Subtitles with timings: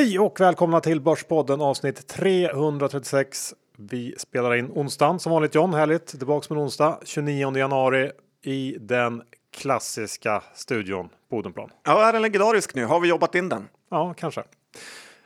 [0.00, 3.54] Hej och välkomna till Börspodden avsnitt 336.
[3.76, 6.06] Vi spelar in onsdagen som vanligt John, härligt.
[6.06, 8.10] Tillbaks med onsdag 29 januari
[8.42, 9.22] i den
[9.56, 11.70] klassiska studion på Odenplan.
[11.84, 12.84] Ja, är den legendarisk nu?
[12.84, 13.68] Har vi jobbat in den?
[13.90, 14.42] Ja, kanske.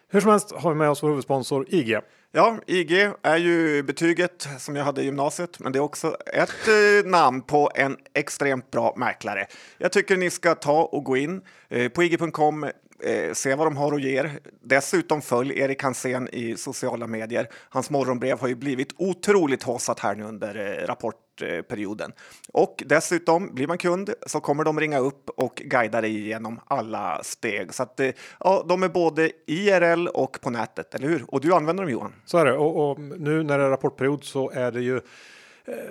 [0.08, 1.98] Hur som helst har vi med oss vår huvudsponsor IG.
[2.32, 6.68] Ja, IG är ju betyget som jag hade i gymnasiet, men det är också ett
[6.68, 9.46] eh, namn på en extremt bra mäklare.
[9.78, 12.70] Jag tycker ni ska ta och gå in eh, på IG.com,
[13.04, 14.38] eh, se vad de har att ge er.
[14.62, 17.48] Dessutom följ Erik Hansén i sociala medier.
[17.68, 22.12] Hans morgonbrev har ju blivit otroligt haussat här nu under eh, rapportperioden.
[22.52, 27.20] Och dessutom, blir man kund så kommer de ringa upp och guida dig igenom alla
[27.22, 27.74] steg.
[27.74, 31.24] Så att eh, ja, de är både IRL och på nätet, eller hur?
[31.28, 32.12] Och du använder dem Johan?
[32.24, 35.00] Så är det och, och nu när det är rapportperiod så är det ju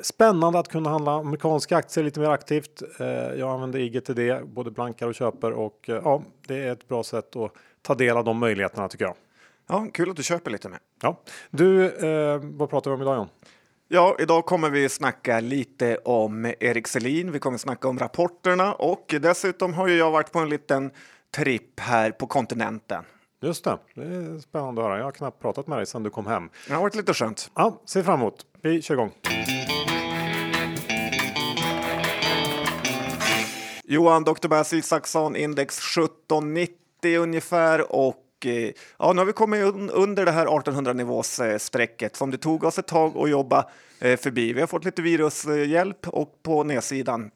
[0.01, 2.81] Spännande att kunna handla amerikanska aktier lite mer aktivt.
[2.99, 6.71] Eh, Jag använder IG till det, både blankar och köper och eh, ja, det är
[6.71, 9.15] ett bra sätt att ta del av de möjligheterna tycker jag.
[9.67, 10.79] Ja, kul att du köper lite med.
[11.01, 11.21] Ja.
[11.49, 13.27] Du, eh, vad pratar vi om idag John?
[13.87, 17.31] Ja, idag kommer vi snacka lite om Erik Selin.
[17.31, 20.91] Vi kommer snacka om rapporterna och dessutom har ju jag varit på en liten
[21.35, 23.03] tripp här på kontinenten.
[23.43, 24.97] Just det, det är spännande att höra.
[24.97, 26.49] Jag har knappt pratat med dig sedan du kom hem.
[26.67, 27.51] Det har varit lite skönt.
[27.55, 28.45] Ja, se fram emot.
[28.61, 29.11] Vi kör igång.
[33.83, 34.47] Johan, Dr.
[34.47, 40.31] Bass Isaksson, index 1790 ungefär och eh, ja, nu har vi kommit un under det
[40.31, 43.65] här 1800 nivås eh, strecket som det tog oss ett tag att jobba
[43.99, 44.53] eh, förbi.
[44.53, 47.31] Vi har fått lite virushjälp och på nedsidan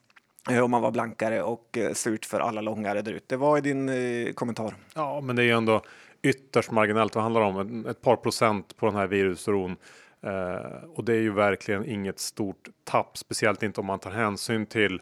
[0.50, 3.38] Eh, om man var blankare och eh, surt för alla långare där ute.
[3.38, 4.76] Vad är din eh, kommentar?
[4.96, 5.82] Ja, men det är ju ändå
[6.22, 7.16] ytterst marginellt.
[7.16, 7.86] Vad handlar det om?
[7.86, 9.76] Ett, par procent på den här virusron
[10.22, 14.66] Eh, och det är ju verkligen inget stort tapp, speciellt inte om man tar hänsyn
[14.66, 15.02] till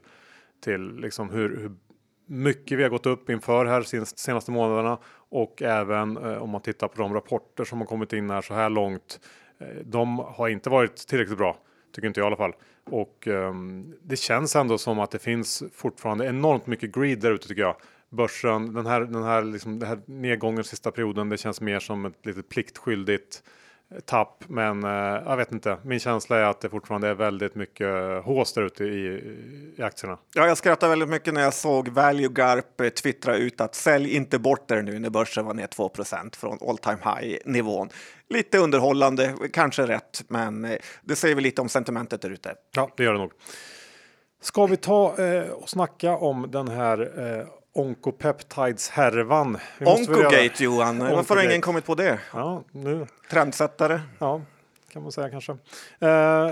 [0.63, 1.71] till liksom hur, hur
[2.25, 4.97] mycket vi har gått upp inför här senaste, senaste månaderna
[5.29, 8.53] och även eh, om man tittar på de rapporter som har kommit in här så
[8.53, 9.19] här långt.
[9.59, 11.57] Eh, de har inte varit tillräckligt bra,
[11.95, 12.53] tycker inte jag i alla fall.
[12.89, 17.47] Och um, det känns ändå som att det finns fortfarande enormt mycket greed där ute
[17.47, 17.75] tycker jag.
[18.09, 22.05] Börsen, den här, den här, liksom, den här nedgången sista perioden, det känns mer som
[22.05, 23.43] ett lite pliktskyldigt
[24.05, 24.43] tapp.
[24.47, 24.89] Men eh,
[25.25, 27.87] jag vet inte, min känsla är att det fortfarande är väldigt mycket
[28.23, 29.05] hås där ute i,
[29.77, 30.17] i aktierna.
[30.33, 34.15] Ja, jag skrattade väldigt mycket när jag såg Value Garp eh, twittra ut att sälj
[34.15, 37.89] inte bort er nu när börsen var ner 2% från all time high nivån.
[38.29, 42.53] Lite underhållande, kanske rätt, men eh, det säger väl lite om sentimentet där ute.
[42.75, 43.31] Ja, det gör det nog.
[44.41, 49.57] Ska vi ta eh, och snacka om den här eh, Oncopeptides-härvan?
[49.85, 52.19] Oncogate Johan, varför har ingen kommit på det?
[52.33, 54.01] Ja, nu Trendsättare.
[54.19, 54.41] Ja,
[54.89, 55.51] kan man säga kanske.
[55.99, 56.51] Eh,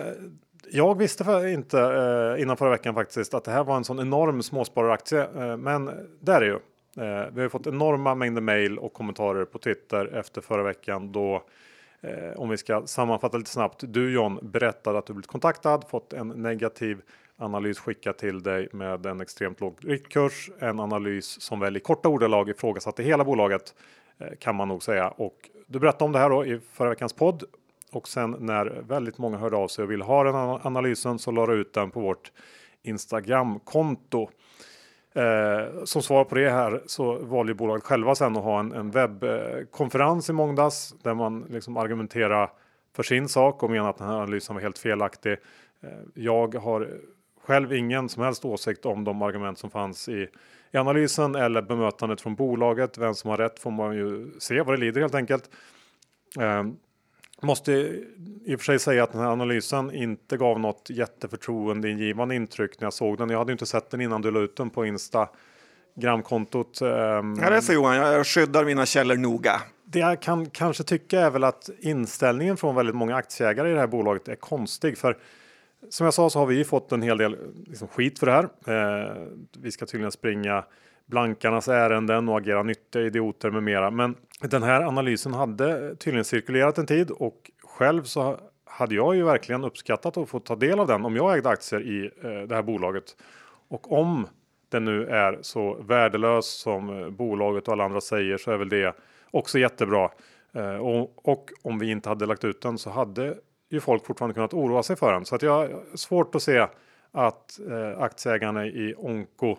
[0.72, 4.00] jag visste för inte eh, innan förra veckan faktiskt att det här var en sån
[4.00, 5.22] enorm småspararaktie.
[5.22, 5.85] Eh, men
[6.19, 6.59] det är det ju.
[6.97, 11.44] Eh, vi har fått enorma mängder mejl och kommentarer på Twitter efter förra veckan då
[12.01, 13.83] eh, om vi ska sammanfatta lite snabbt.
[13.88, 17.01] Du John berättade att du blivit kontaktad, fått en negativ
[17.44, 20.50] analys skickad till dig med en extremt låg riktkurs.
[20.59, 23.76] En analys som väl i korta ordalag ifrågasatte hela bolaget
[24.18, 25.09] eh, kan man nog säga.
[25.09, 27.44] Och du berättade om det här då i förra veckans podd
[27.92, 31.46] och sen när väldigt många hörde av sig och ville ha den analysen så la
[31.46, 32.31] du ut den på vårt
[32.84, 34.30] Instagramkonto.
[35.16, 38.74] Eh, som svar på det här så valde ju bolaget själva sen att ha en,
[38.74, 42.52] en webbkonferens i måndags där man liksom argumenterar
[42.96, 45.38] för sin sak och menar att den här analysen var helt felaktig.
[45.81, 46.90] Eh, jag har
[47.46, 50.28] själv ingen som helst åsikt om de argument som fanns i,
[50.72, 52.98] i analysen eller bemötandet från bolaget.
[52.98, 55.50] Vem som har rätt får man ju se vad det lider helt enkelt.
[56.40, 56.64] Eh,
[57.42, 57.72] Måste
[58.46, 62.86] i och för sig säga att den här analysen inte gav något jätteförtroendeingivande intryck när
[62.86, 63.30] jag såg den.
[63.30, 66.81] Jag hade inte sett den innan du la ut den på Instagramkontot.
[66.81, 69.62] Ehm, Ja, det är så Johan, jag skyddar mina källor noga.
[69.86, 73.80] Det jag kan kanske tycka är väl att inställningen från väldigt många aktieägare i det
[73.80, 74.98] här bolaget är konstig.
[74.98, 75.18] För
[75.89, 77.38] som jag sa så har vi ju fått en hel del
[77.68, 78.44] liksom, skit för det här.
[78.44, 79.27] Eh,
[79.59, 80.63] vi ska tydligen springa
[81.06, 83.91] blankarnas ärenden och agera nyttiga idioter med mera.
[83.91, 89.24] Men den här analysen hade tydligen cirkulerat en tid och själv så hade jag ju
[89.24, 92.56] verkligen uppskattat att få ta del av den om jag ägde aktier i eh, det
[92.56, 93.18] här bolaget.
[93.68, 94.27] Och om
[94.69, 98.69] den nu är så värdelös som eh, bolaget och alla andra säger så är väl
[98.69, 98.95] det
[99.31, 100.09] också jättebra.
[100.53, 103.36] Eh, och, och om vi inte hade lagt ut den så hade
[103.74, 105.25] ju folk fortfarande kunnat oroa sig för den.
[105.25, 106.68] Så att jag har svårt att se
[107.12, 109.56] att eh, aktieägarna i Onko eh,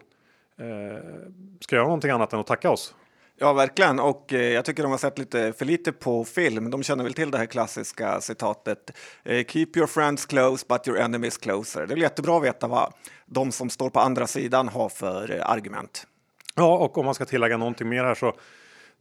[1.61, 2.95] ska göra någonting annat än att tacka oss.
[3.39, 4.01] Ja, verkligen.
[4.01, 6.71] Och eh, jag tycker de har sett lite för lite på film.
[6.71, 8.91] De känner väl till det här klassiska citatet.
[9.23, 11.87] Eh, Keep your friends close but your enemies closer.
[11.87, 12.93] Det är jättebra att veta vad
[13.27, 16.07] de som står på andra sidan har för eh, argument.
[16.55, 18.35] Ja, och om man ska tillägga någonting mer här så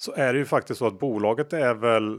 [0.04, 2.18] så är det ju faktiskt så att bolaget är väl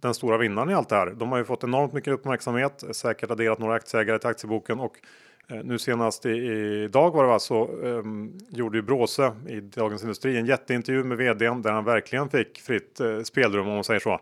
[0.00, 1.10] den stora vinnaren i allt det här.
[1.10, 4.96] De har ju fått enormt mycket uppmärksamhet, säkert adderat några aktieägare till aktieboken och
[5.48, 10.02] eh, nu senast i, dag var det va, så um, gjorde ju Bråse i Dagens
[10.02, 14.00] Industri en jätteintervju med vdn där han verkligen fick fritt uh, spelrum om man säger
[14.00, 14.20] så.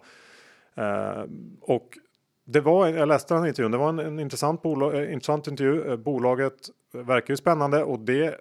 [0.78, 1.24] Uh,
[1.60, 1.98] och
[2.44, 5.96] det var, jag läste den intervjun, det var en, en intressant, bolag, intressant intervju.
[5.96, 6.54] Bolaget
[6.92, 8.40] verkar ju spännande och det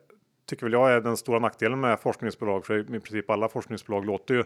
[0.49, 2.65] tycker väl jag är den stora nackdelen med forskningsbolag.
[2.65, 4.43] För i princip alla forskningsbolag låter ju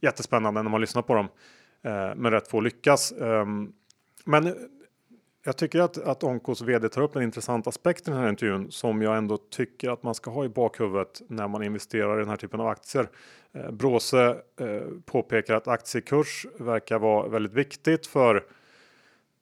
[0.00, 1.28] jättespännande när man lyssnar på dem.
[1.82, 3.12] Eh, men rätt få lyckas.
[3.12, 3.46] Eh,
[4.24, 4.54] men
[5.44, 8.70] jag tycker att, att Onkos vd tar upp en intressant aspekt i den här intervjun
[8.70, 12.28] som jag ändå tycker att man ska ha i bakhuvudet när man investerar i den
[12.28, 13.08] här typen av aktier.
[13.52, 18.44] Eh, Bråse eh, påpekar att aktiekurs verkar vara väldigt viktigt för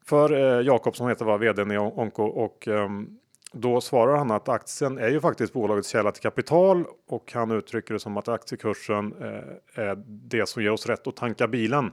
[0.04, 3.18] för eh, Jakob som heter var vd i Onko och um,
[3.52, 7.94] då svarar han att aktien är ju faktiskt bolagets källa till kapital och han uttrycker
[7.94, 11.92] det som att aktiekursen eh, är det som ger oss rätt att tanka bilen.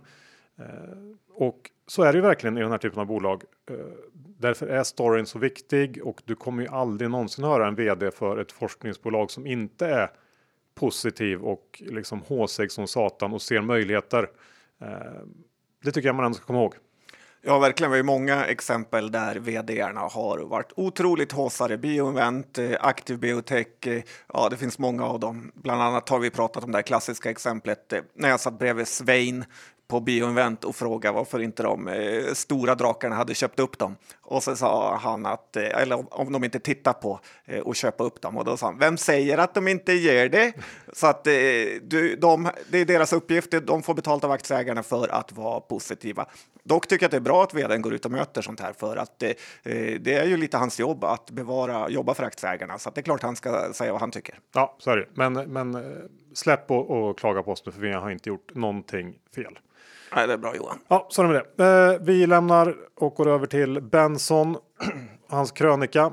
[0.58, 0.66] Eh,
[1.34, 3.44] och så är det ju verkligen i den här typen av bolag.
[3.70, 3.76] Eh,
[4.14, 8.38] därför är storyn så viktig och du kommer ju aldrig någonsin höra en vd för
[8.38, 10.12] ett forskningsbolag som inte är
[10.76, 14.30] positiv och liksom håsig som satan och ser möjligheter.
[14.82, 14.88] Eh,
[15.84, 16.76] det tycker jag man ändå ska komma ihåg.
[17.42, 17.92] Ja, verkligen.
[17.92, 21.78] Vi har många exempel där vdarna har varit otroligt håsare.
[21.78, 24.02] Bioinvent, eh, Aktiv Biotech, eh,
[24.34, 25.52] ja, det finns många av dem.
[25.56, 28.88] Bland annat har vi pratat om det här klassiska exemplet eh, när jag satt bredvid
[28.88, 29.46] Svein
[29.90, 33.96] på Bioinvent och frågade varför inte de eh, stora drakarna hade köpt upp dem.
[34.22, 38.04] Och så sa han att, eh, eller om de inte tittar på eh, och köpa
[38.04, 38.38] upp dem.
[38.38, 40.54] Och då sa han, vem säger att de inte gör det?
[40.94, 41.34] Så att eh,
[41.82, 46.26] du, de, det är deras uppgift, de får betalt av aktieägarna för att vara positiva.
[46.64, 48.74] Dock tycker jag att det är bra att vdn går ut och möter sånt här
[48.74, 49.30] för att eh,
[49.64, 52.78] eh, det är ju lite hans jobb att bevara, jobba för aktieägarna.
[52.78, 54.40] Så det är klart han ska säga vad han tycker.
[54.54, 55.06] Ja, så är det.
[55.14, 55.82] Men, men eh,
[56.34, 59.60] släpp och, och klaga på oss nu för vi har inte gjort någonting fel.
[60.16, 60.80] Nej, det är bra Johan.
[60.88, 61.94] Ja, så är det med det.
[61.94, 64.58] Eh, vi lämnar och går över till Benson,
[65.30, 66.12] hans krönika.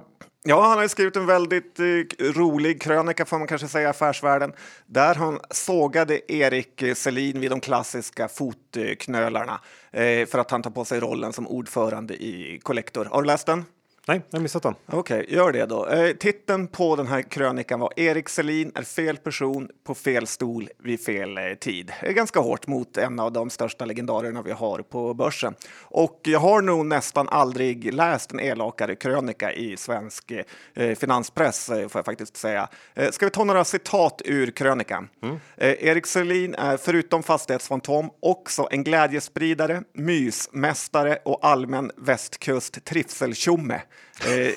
[0.48, 1.84] Ja, han har skrivit en väldigt eh,
[2.20, 4.52] rolig krönika får man kanske säga affärsvärlden
[4.86, 9.60] där han sågade Erik Selin vid de klassiska fotknölarna
[9.90, 13.04] eh, för att han tar på sig rollen som ordförande i Collector.
[13.04, 13.64] Har du läst den?
[14.08, 14.74] Nej, jag har missat den.
[14.86, 15.86] Okej, okay, gör det då.
[15.86, 20.68] Eh, titeln på den här krönikan var Erik Selin är fel person på fel stol
[20.78, 21.92] vid fel eh, tid.
[22.00, 25.54] Det är ganska hårt mot en av de största legendarerna vi har på börsen.
[25.80, 30.32] Och jag har nog nästan aldrig läst en elakare krönika i svensk
[30.74, 32.68] eh, finanspress, eh, får jag faktiskt säga.
[32.94, 35.08] Eh, ska vi ta några citat ur krönikan?
[35.22, 35.36] Mm.
[35.56, 43.80] Eh, Erik Selin är förutom fastighetsfantom också en glädjespridare, mysmästare och allmän västkust trivseltjomme.
[44.24, 44.52] Eh,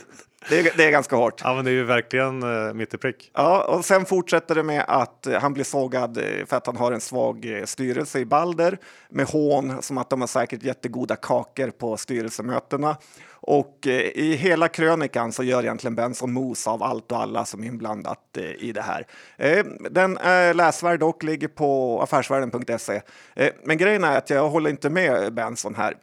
[0.49, 1.41] det är, det är, ganska hårt.
[1.43, 3.31] Ja, men det är ju verkligen uh, mitt i prick.
[3.33, 6.77] Ja, och sen fortsätter det med att uh, han blir sågad uh, för att han
[6.77, 8.77] har en svag styrelse i Balder
[9.09, 12.97] med hån som att de har säkert jättegoda kakor på styrelsemötena.
[13.41, 17.67] Och i hela krönikan så gör egentligen Benson mos av allt och alla som är
[17.67, 19.07] inblandat i det här.
[19.89, 23.01] den är läsvärd och ligger på affärsvärlden.se.
[23.63, 25.93] men grejen är att jag håller inte med Benson här.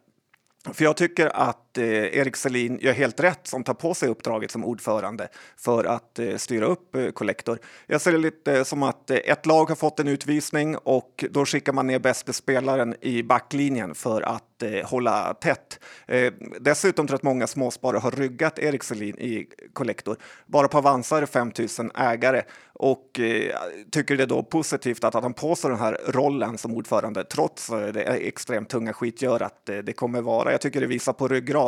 [0.73, 4.51] För jag tycker att eh, Erik Selin gör helt rätt som tar på sig uppdraget
[4.51, 7.59] som ordförande för att eh, styra upp eh, Collector.
[7.87, 11.25] Jag ser det lite eh, som att eh, ett lag har fått en utvisning och
[11.31, 15.81] då skickar man ner bästa spelaren i backlinjen för att eh, hålla tätt.
[16.07, 20.17] Eh, dessutom tror jag att många småsparare har ryggat Erik Selin i Collector.
[20.47, 22.43] Bara på Avanza är det 5 000 ägare
[22.79, 23.57] och eh,
[23.91, 27.25] tycker det är då positivt att, att han på sig den här rollen som ordförande
[27.25, 30.53] trots eh, det extremt tunga skitgörat eh, det kommer vara.
[30.53, 31.66] Jag tycker det visar på ryggrad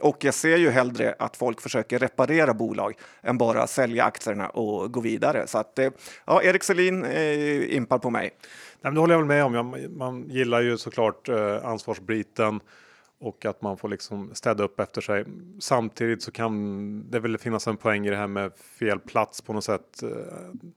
[0.00, 4.92] och jag ser ju hellre att folk försöker reparera bolag än bara sälja aktierna och
[4.92, 5.46] gå vidare.
[5.46, 5.90] Så att eh,
[6.24, 8.30] ja, Erik Selin eh, impar på mig.
[8.80, 9.76] Nej, det håller jag väl med om.
[9.90, 12.60] Man gillar ju såklart eh, ansvarsbiten
[13.20, 15.24] och att man får liksom städa upp efter sig.
[15.60, 19.52] Samtidigt så kan det väl finnas en poäng i det här med fel plats på
[19.52, 20.02] något sätt.
[20.02, 20.70] Eh,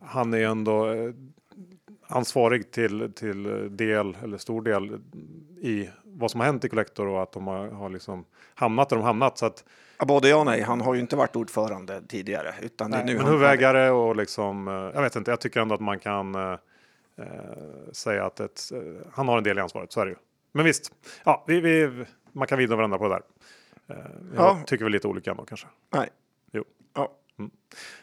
[0.00, 1.12] han är ju ändå eh,
[2.10, 5.00] ansvarig till, till del eller stor del
[5.60, 8.24] i vad som har hänt i Collector och att de har, har liksom
[8.54, 9.38] hamnat där de hamnat.
[9.38, 9.64] Så att,
[9.98, 10.62] ja, både ja och nej.
[10.62, 12.54] Han har ju inte varit ordförande tidigare.
[12.62, 15.60] Utan nej, det är nu men huvudägare och liksom, eh, jag vet inte, jag tycker
[15.60, 16.56] ändå att man kan eh,
[17.92, 18.60] säga att ett,
[19.12, 20.18] han har en del i ansvaret, så är det ju.
[20.52, 20.92] Men visst,
[21.24, 23.22] ja, vi, vi, man kan vrida varandra på det där.
[23.96, 24.62] Eh, jag ja.
[24.66, 25.66] tycker väl lite olika ändå kanske.
[25.94, 26.08] Nej.
[27.40, 27.50] Mm.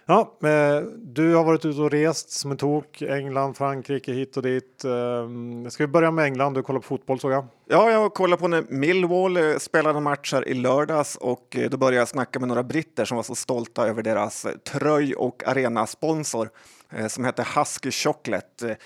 [0.05, 3.01] Ja, eh, du har varit ute och rest som en tok.
[3.01, 4.85] England, Frankrike, hit och dit.
[4.85, 6.53] Eh, ska vi börja med England?
[6.53, 7.45] Du kollar på fotboll såg jag.
[7.69, 12.07] Ja, jag kollade på när Millwall eh, spelade matcher i lördags och då började jag
[12.07, 16.49] snacka med några britter som var så stolta över deras tröj och arenasponsor.
[17.07, 18.77] som hette Husky Chocolate.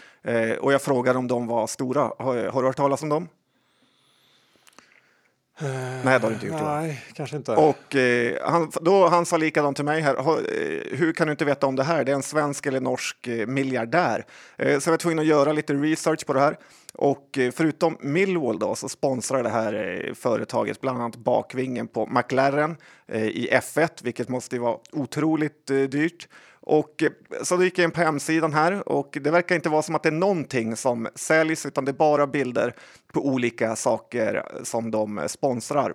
[0.60, 2.12] Och jag frågade om de var stora.
[2.17, 3.27] Har du hört talas om dem?
[5.63, 6.61] Eh, Nej, det har du inte gjort.
[6.61, 7.51] Nej, kanske inte.
[7.51, 10.15] Och eh, han, då, han sa likadant till mig här.
[10.15, 12.03] "Ha- eh, Hur kan du inte veta om det här?
[12.03, 14.25] Det är en svensk eller norsk eh, miljardär.
[14.57, 16.57] Eh, så jag var tvungen att göra lite research på det här.
[16.93, 22.77] Och eh, förutom Millwall då, så sponsrar det här företaget bland annat bakvingen på McLaren
[23.13, 26.27] i F1, vilket måste vara otroligt dyrt.
[26.61, 27.11] Och eh,
[27.43, 30.03] så då gick jag in på hemsidan här och det verkar inte vara som att
[30.03, 32.75] det är någonting som säljs utan det är bara bilder
[33.13, 35.93] på olika saker som de sponsrar.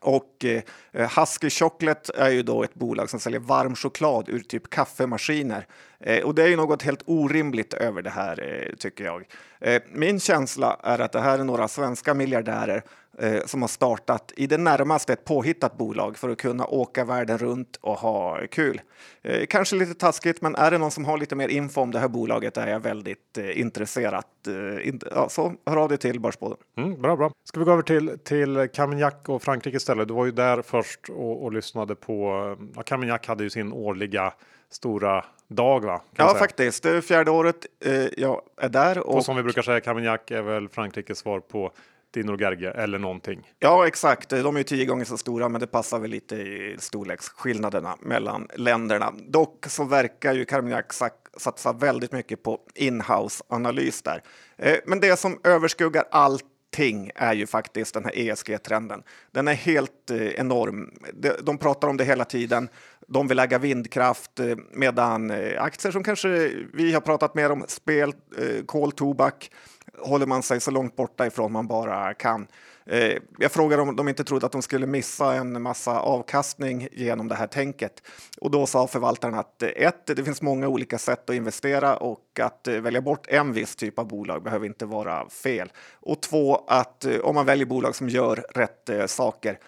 [0.00, 4.70] Och eh, Husky Chocolate är ju då ett bolag som säljer varm choklad ur typ
[4.70, 5.66] kaffemaskiner.
[6.00, 9.24] Eh, och det är ju något helt orimligt över det här eh, tycker jag.
[9.60, 12.82] Eh, min känsla är att det här är några svenska miljardärer
[13.18, 17.38] eh, som har startat i det närmaste ett påhittat bolag för att kunna åka världen
[17.38, 18.80] runt och ha kul.
[19.22, 21.98] Eh, kanske lite taskigt, men är det någon som har lite mer info om det
[21.98, 24.24] här bolaget är jag väldigt eh, intresserad.
[24.46, 26.58] Eh, in, ja, så hör av dig till Börsbåden.
[26.76, 27.32] Mm, bra, bra.
[27.44, 30.08] Ska vi gå över till, till Carmignac och Frankrike istället?
[30.08, 32.56] Du var ju där först och, och lyssnade på.
[32.76, 34.32] Ja, Carmignac hade ju sin årliga
[34.70, 36.02] stora dag, va?
[36.16, 36.38] Ja, säga.
[36.38, 36.82] faktiskt.
[36.82, 38.98] Det är fjärde året eh, jag är där.
[38.98, 41.72] Och Och, som vi brukar säga, Carmignac är väl Frankrikes svar på
[42.16, 43.52] i Norrgärge eller någonting.
[43.58, 44.30] ja, exakt.
[44.30, 48.48] De är ju tio gånger så stora, men det passar väl lite i storleksskillnaderna mellan
[48.54, 49.12] länderna.
[49.28, 51.02] Dock så verkar ju Carmignac
[51.36, 54.22] satsa väldigt mycket på inhouse-analys där.
[54.56, 59.02] Eh, men det som överskuggar allting är ju faktiskt den här ESG-trenden.
[59.30, 60.90] Den är helt eh, enorm.
[61.12, 62.68] De, de pratar om det hela tiden.
[63.08, 67.64] De vill äga vindkraft eh, medan eh, aktier som kanske vi har pratat mer om,
[67.68, 69.50] spel, eh, kol, tobak,
[69.98, 72.46] håller man sig så långt borta ifrån man bara kan.
[72.86, 77.28] Eh, jag frågade om de inte trodde att de skulle missa en massa avkastning genom
[77.28, 78.02] det här tänket.
[78.40, 82.40] Och då sa förvaltaren att eh, ett, det finns många olika sätt att investera och
[82.40, 85.72] att eh, välja bort en viss typ av bolag behöver inte vara fel.
[86.00, 89.58] Och två, att om man väljer bolag som gör rätt saker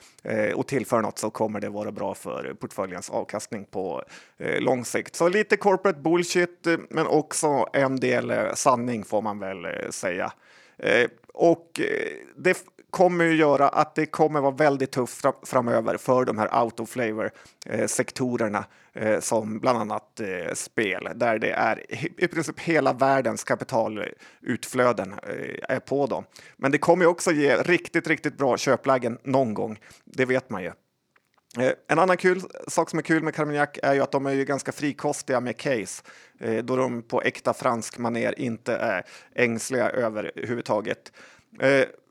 [0.54, 4.02] och tillför något så kommer det vara bra för portföljens avkastning på
[4.58, 5.16] lång sikt.
[5.16, 10.32] Så lite corporate bullshit, men också en del sanning får man väl säga.
[11.34, 11.80] Och
[12.36, 16.80] det kommer ju göra att det kommer vara väldigt tufft framöver för de här out
[16.80, 17.30] of flavor
[17.86, 21.82] sektorerna eh, som bland annat eh, spel där det är
[22.22, 26.24] i princip hela världens kapitalutflöden eh, är på dem.
[26.56, 29.78] Men det kommer ju också ge riktigt, riktigt bra köplägen någon gång.
[30.04, 30.72] Det vet man ju.
[31.88, 34.44] En annan kul sak som är kul med Carmignac är ju att de är ju
[34.44, 36.02] ganska frikostiga med case
[36.62, 41.12] då de på äkta fransk maner inte är ängsliga överhuvudtaget.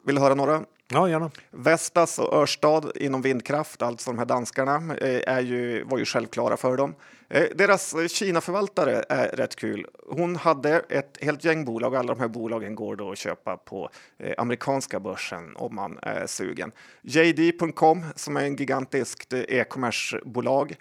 [0.06, 0.66] Vill du höra några?
[0.94, 1.32] Ja, gärna.
[1.52, 6.58] Vestas och Örstad inom vindkraft, alltså de här danskarna, eh, är ju, var ju självklara
[6.58, 6.96] för dem.
[7.30, 9.88] Eh, deras Kina-förvaltare är rätt kul.
[10.08, 13.58] Hon hade ett helt gäng bolag och alla de här bolagen går då att köpa
[13.58, 16.72] på eh, amerikanska börsen om man är sugen.
[17.02, 20.76] JD.com som är en gigantiskt e-commercebolag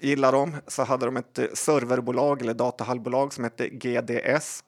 [0.00, 4.64] Gillar de så hade de ett serverbolag eller datahallbolag som hette GDS.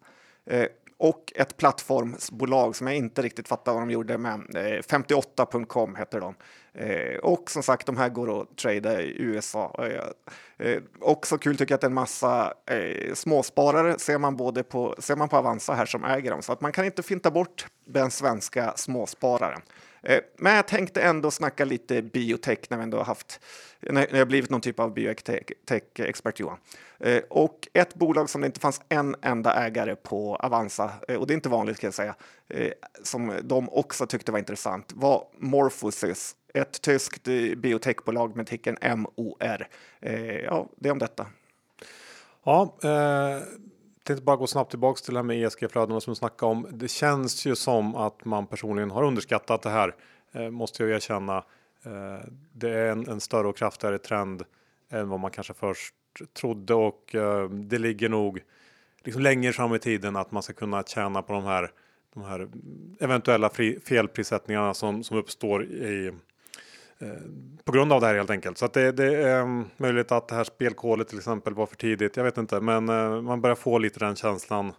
[0.96, 4.40] Och ett plattformsbolag som jag inte riktigt fattar vad de gjorde, med.
[4.54, 6.34] Eh, 58.com heter de.
[6.74, 9.86] Eh, och som sagt, de här går att trada i USA.
[10.58, 12.52] Eh, också kul tycker jag att det är en massa
[13.14, 16.60] småsparare ser man både på, ser man på Avanza här som äger dem, så att
[16.60, 19.60] man kan inte finta bort den svenska småspararen.
[20.04, 23.40] Eh, men jag tänkte ändå snacka lite biotech när vi ändå haft,
[23.80, 26.58] när jag blivit någon typ av biotech-expert Johan.
[26.98, 31.26] Eh, och ett bolag som det inte fanns en enda ägare på Avanza, eh, och
[31.26, 32.14] det är inte vanligt kan jag säga,
[33.02, 37.24] som de också tyckte var intressant, var Morphosis, ett tyskt
[37.56, 39.66] biotechbolag med tickern MOR.
[40.44, 41.26] Ja, det är om detta.
[42.44, 43.42] Ja, eh,
[44.04, 46.66] tänkte bara gå snabbt tillbaks till det här med ESG-flödena som du snackade om.
[46.70, 49.94] Det känns ju som att man personligen har underskattat det här,
[50.32, 51.36] eh, måste jag erkänna.
[51.84, 54.42] Eh, det är en, en större och kraftigare trend
[54.90, 55.94] än vad man kanske först
[56.32, 58.40] trodde och eh, det ligger nog
[59.04, 61.70] liksom längre fram i tiden att man ska kunna tjäna på de här,
[62.14, 62.48] de här
[63.00, 66.12] eventuella fri, felprissättningarna som, som uppstår i,
[67.64, 68.58] på grund av det här helt enkelt.
[68.58, 71.76] Så att det, det är ehm, möjligt att det här spelkolet till exempel var för
[71.76, 72.16] tidigt.
[72.16, 74.72] Jag vet inte, men eh, man börjar få lite den känslan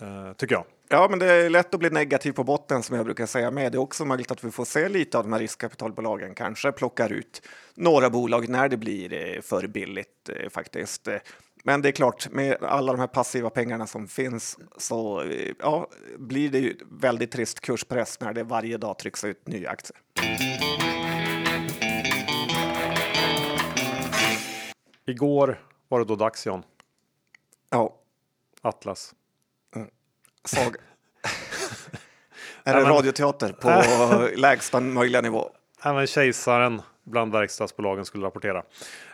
[0.00, 0.64] eh, tycker jag.
[0.88, 3.72] Ja, men det är lätt att bli negativ på botten som jag brukar säga med.
[3.72, 7.12] Det är också möjligt att vi får se lite av de här riskkapitalbolagen kanske plockar
[7.12, 7.42] ut
[7.74, 11.08] några bolag när det blir eh, för billigt faktiskt.
[11.64, 15.24] Men det är klart, med alla de här passiva pengarna som finns så
[15.58, 19.98] ja, blir det ju väldigt trist kurspress när det varje dag trycks ut nya aktier.
[25.08, 26.62] Igår var det då dags John.
[27.70, 27.94] Ja,
[28.62, 29.14] Atlas.
[30.44, 30.76] svag.
[32.64, 35.50] är det radioteater på lägsta möjliga nivå?
[35.82, 38.62] Även kejsaren bland verkstadsbolagen skulle rapportera.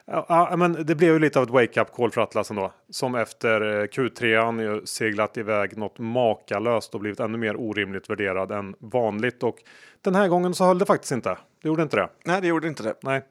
[0.04, 2.72] Ja, ja, men det blev ju lite av ett wake-up call för Atlas ändå.
[2.90, 8.52] Som efter eh, Q3 ju seglat iväg något makalöst och blivit ännu mer orimligt värderad
[8.52, 9.42] än vanligt.
[9.42, 9.56] Och
[10.00, 11.38] den här gången så höll det faktiskt inte.
[11.62, 12.08] Det gjorde inte det.
[12.24, 12.94] Nej, det gjorde inte det.
[13.02, 13.22] Nej.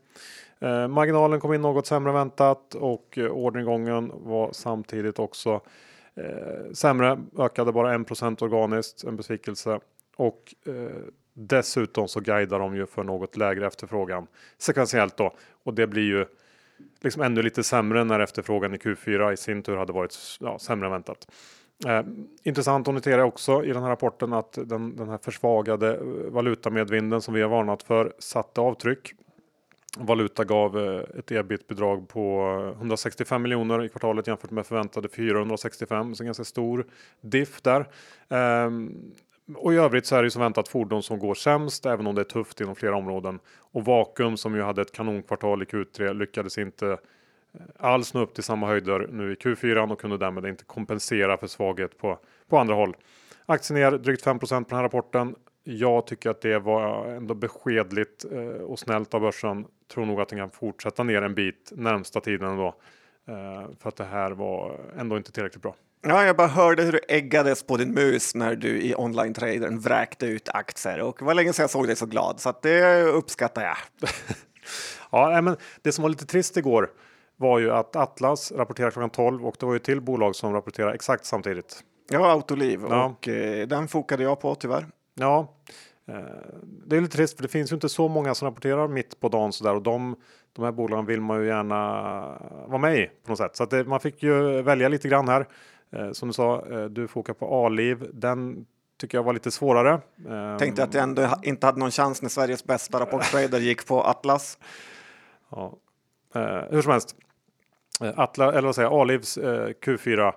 [0.64, 5.62] Eh, marginalen kom in något sämre än väntat och eh, orderingången var samtidigt också
[6.16, 7.20] eh, sämre.
[7.40, 9.80] Ökade bara 1 organiskt, en besvikelse.
[10.16, 10.74] Och eh,
[11.34, 14.28] dessutom så guidar de ju för något lägre efterfrågan
[14.58, 15.34] sekventiellt då.
[15.64, 16.26] Och det blir ju
[17.02, 20.88] liksom ännu lite sämre när efterfrågan i Q4 i sin tur hade varit ja, sämre
[20.88, 21.28] än väntat.
[21.88, 22.02] Eh,
[22.44, 27.22] intressant att notera också i den här rapporten att den, den här försvagade eh, valutamedvinden
[27.22, 29.14] som vi har varnat för satte avtryck.
[29.98, 32.42] Valuta gav eh, ett ebit-bidrag på
[32.74, 36.86] eh, 165 miljoner i kvartalet jämfört med förväntade 465, så en ganska stor
[37.22, 37.88] diff där.
[38.30, 39.12] Ehm,
[39.56, 42.16] och i övrigt så är det ju som väntat fordon som går sämst, även om
[42.16, 43.40] det är tufft inom flera områden.
[43.60, 46.98] Och Vakuum som ju hade ett kanonkvartal i Q3 lyckades inte eh,
[47.80, 51.48] alls nå upp till samma höjder nu i Q4 och kunde därmed inte kompensera för
[51.48, 52.20] svaghet på,
[52.50, 52.96] på andra håll.
[53.46, 55.36] Aktien ner drygt 5% på den här rapporten.
[55.64, 59.66] Jag tycker att det var ändå beskedligt eh, och snällt av börsen.
[59.94, 62.68] Tror nog att den kan fortsätta ner en bit närmsta tiden ändå.
[63.28, 65.76] Eh, för att det här var ändå inte tillräckligt bra.
[66.02, 70.26] Ja, jag bara hörde hur du äggades på din mus när du i online-tradern vräkte
[70.26, 73.04] ut aktier och det var länge sedan jag såg dig så glad så att det
[73.04, 73.78] uppskattar jag.
[75.12, 76.92] Ja, men det som var lite trist igår
[77.38, 80.94] var ju att Atlas rapporterar klockan 12 och det var ju till bolag som rapporterar
[80.94, 81.84] exakt samtidigt.
[82.10, 83.06] Ja, Autoliv Ja.
[83.06, 84.86] och eh, den fokade jag på tyvärr.
[85.16, 85.48] Ja,
[86.06, 86.16] eh,
[86.62, 89.30] det är lite trist för det finns ju inte så många som rapporterar mitt på
[89.30, 90.16] dagen så där och de,
[90.54, 91.80] de här bolagen vill man ju gärna
[92.68, 93.56] vara med i på något sätt.
[93.56, 95.48] Så att det, man fick ju välja lite grann här.
[95.92, 98.10] Eh, som du sa, eh, du fokar på A-liv.
[98.14, 98.66] Den
[99.00, 100.02] tycker jag var lite svårare.
[100.60, 104.60] Tänkte att jag ändå inte hade någon chans när Sveriges bästa rapporttrader gick på Atlas.
[105.50, 105.78] Ja.
[106.70, 107.16] Hur som helst.
[108.02, 110.34] Eh, Atla, eller vad säger jag, Alivs eh, Q4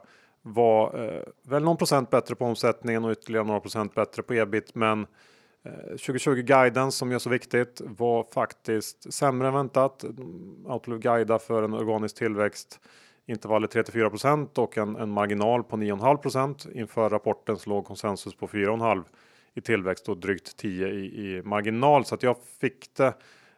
[0.47, 4.75] var eh, väl någon procent bättre på omsättningen och ytterligare några procent bättre på ebit.
[4.75, 5.07] Men
[5.65, 10.05] eh, 2020 guidance som är så viktigt var faktiskt sämre än väntat.
[10.65, 12.81] Outlook guida för en organisk tillväxt
[13.27, 16.67] intervallet 3-4 procent och en, en marginal på 9,5 procent.
[16.73, 19.05] Inför rapporten så låg konsensus på 4,5
[19.55, 22.05] i tillväxt och drygt 10 i, i marginal.
[22.05, 23.15] Så att jag fick det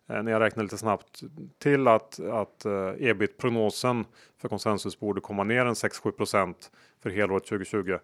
[0.09, 1.23] Eh, när jag räknar lite snabbt
[1.59, 4.05] till att, att eh, ebit-prognosen
[4.39, 6.55] för konsensus borde komma ner en 6-7
[7.03, 7.99] för helåret 2020.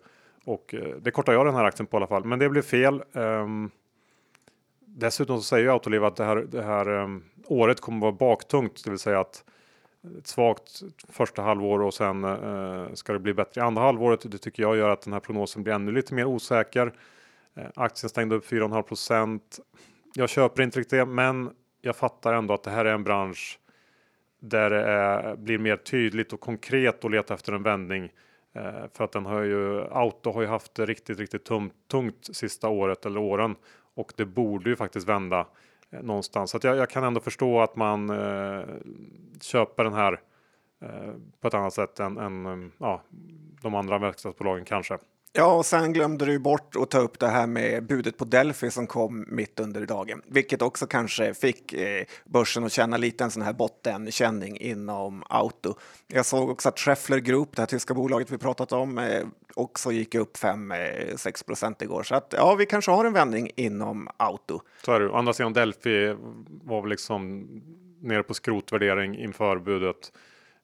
[0.44, 2.24] Och eh, det kortar jag den här aktien på i alla fall.
[2.24, 3.02] Men det blev fel.
[3.12, 3.70] Ehm,
[4.80, 8.90] dessutom så säger Autoliv att det här, det här ehm, året kommer vara baktungt, det
[8.90, 9.44] vill säga att
[10.18, 14.30] ett svagt första halvår och sen eh, ska det bli bättre i andra halvåret.
[14.30, 16.92] Det tycker jag gör att den här prognosen blir ännu lite mer osäker.
[17.54, 19.60] Eh, aktien stängde upp 4,5 procent.
[20.14, 21.50] Jag köper inte riktigt det, men
[21.84, 23.58] jag fattar ändå att det här är en bransch
[24.40, 28.12] där det är, blir mer tydligt och konkret att leta efter en vändning.
[28.52, 32.36] Eh, för att den har ju, Auto har ju haft det riktigt, riktigt tungt, tungt
[32.36, 33.56] sista året eller åren
[33.94, 35.46] och det borde ju faktiskt vända
[35.90, 36.50] eh, någonstans.
[36.50, 38.64] Så att jag, jag kan ändå förstå att man eh,
[39.40, 40.20] köper den här
[40.80, 43.02] eh, på ett annat sätt än, än eh, ja,
[43.62, 44.98] de andra verkstadsbolagen kanske.
[45.36, 48.70] Ja, och sen glömde du bort att ta upp det här med budet på Delphi
[48.70, 53.30] som kom mitt under dagen, vilket också kanske fick eh, börsen att känna lite en
[53.30, 55.74] sån här bottenkänning inom auto.
[56.06, 59.92] Jag såg också att Scheffler Group, det här tyska bolaget vi pratat om, eh, också
[59.92, 62.02] gick upp 5-6 eh, procent igår.
[62.02, 64.60] Så att ja, vi kanske har en vändning inom auto.
[64.84, 65.08] Så är det.
[65.08, 66.16] Å andra sidan Delphi
[66.64, 67.46] var väl liksom
[68.00, 70.12] nere på skrotvärdering inför budet.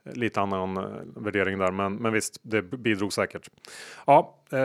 [0.04, 0.84] Lite annan eh,
[1.16, 3.50] värdering där, men, men visst, det bidrog säkert.
[4.06, 4.58] Ja, eh,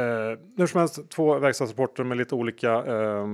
[0.57, 3.27] hur som helst, två verkstadsrapporter med lite olika eh,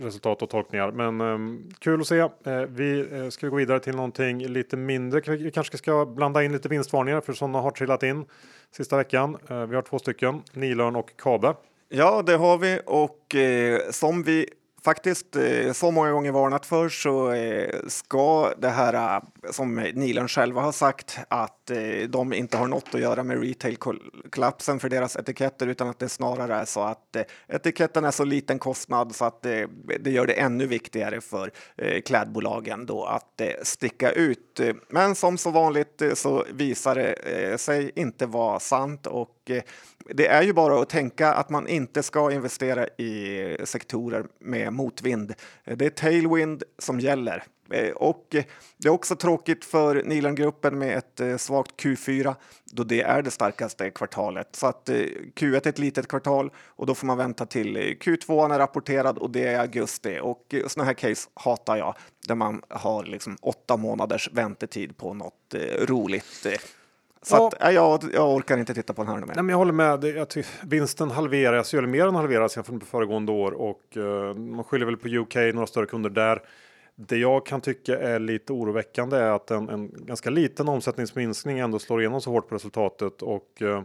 [0.00, 0.92] resultat och tolkningar.
[0.92, 2.18] Men eh, kul att se.
[2.18, 5.20] Eh, vi eh, ska gå vidare till någonting lite mindre.
[5.26, 8.24] Vi vi kanske ska blanda in lite vinstvarningar för sådana har trillat in
[8.70, 9.36] sista veckan.
[9.50, 11.54] Eh, vi har två stycken, Nilörn och Kabe.
[11.88, 14.48] Ja, det har vi och eh, som vi
[14.86, 20.28] faktiskt eh, så många gånger varnat för så eh, ska det här eh, som Nilen
[20.28, 21.70] själva har sagt att
[22.08, 26.54] de inte har något att göra med retail-kollapsen för deras etiketter utan att det snarare
[26.54, 27.16] är så att
[27.48, 29.42] etiketten är så liten kostnad så att
[30.00, 31.50] det gör det ännu viktigare för
[32.00, 34.45] klädbolagen då att sticka ut.
[34.60, 39.50] Eh, men som så vanligt eh, så visar det eh, sig inte vara sant och
[40.14, 45.34] det är ju bara att tänka att man inte ska investera i sektorer med motvind.
[45.64, 47.44] Det är tailwind som gäller.
[47.70, 48.26] Eh, och
[48.76, 53.30] det är också tråkigt för Nilan-gruppen med ett eh, svagt Q4 då det är det
[53.30, 54.56] starkaste kvartalet.
[54.56, 54.88] Så att
[55.34, 59.30] Q1 är ett litet kvartal och då får man vänta till Q2 är rapporterad och
[59.30, 60.18] det är augusti.
[60.22, 61.94] Och sådana här case hatar jag
[62.26, 66.46] där man har liksom åtta månaders väntetid på något roligt
[67.26, 67.66] så ja.
[67.68, 69.34] att, jag, jag orkar inte titta på den här nu mer.
[69.34, 70.04] Nej, men jag håller med.
[70.04, 70.28] Jag
[70.62, 74.96] vinsten halveras, eller mer än halveras jämfört med föregående år och uh, man skyller väl
[74.96, 76.42] på UK, några större kunder där.
[76.96, 81.78] Det jag kan tycka är lite oroväckande är att en, en ganska liten omsättningsminskning ändå
[81.78, 83.82] slår igenom så hårt på resultatet och uh,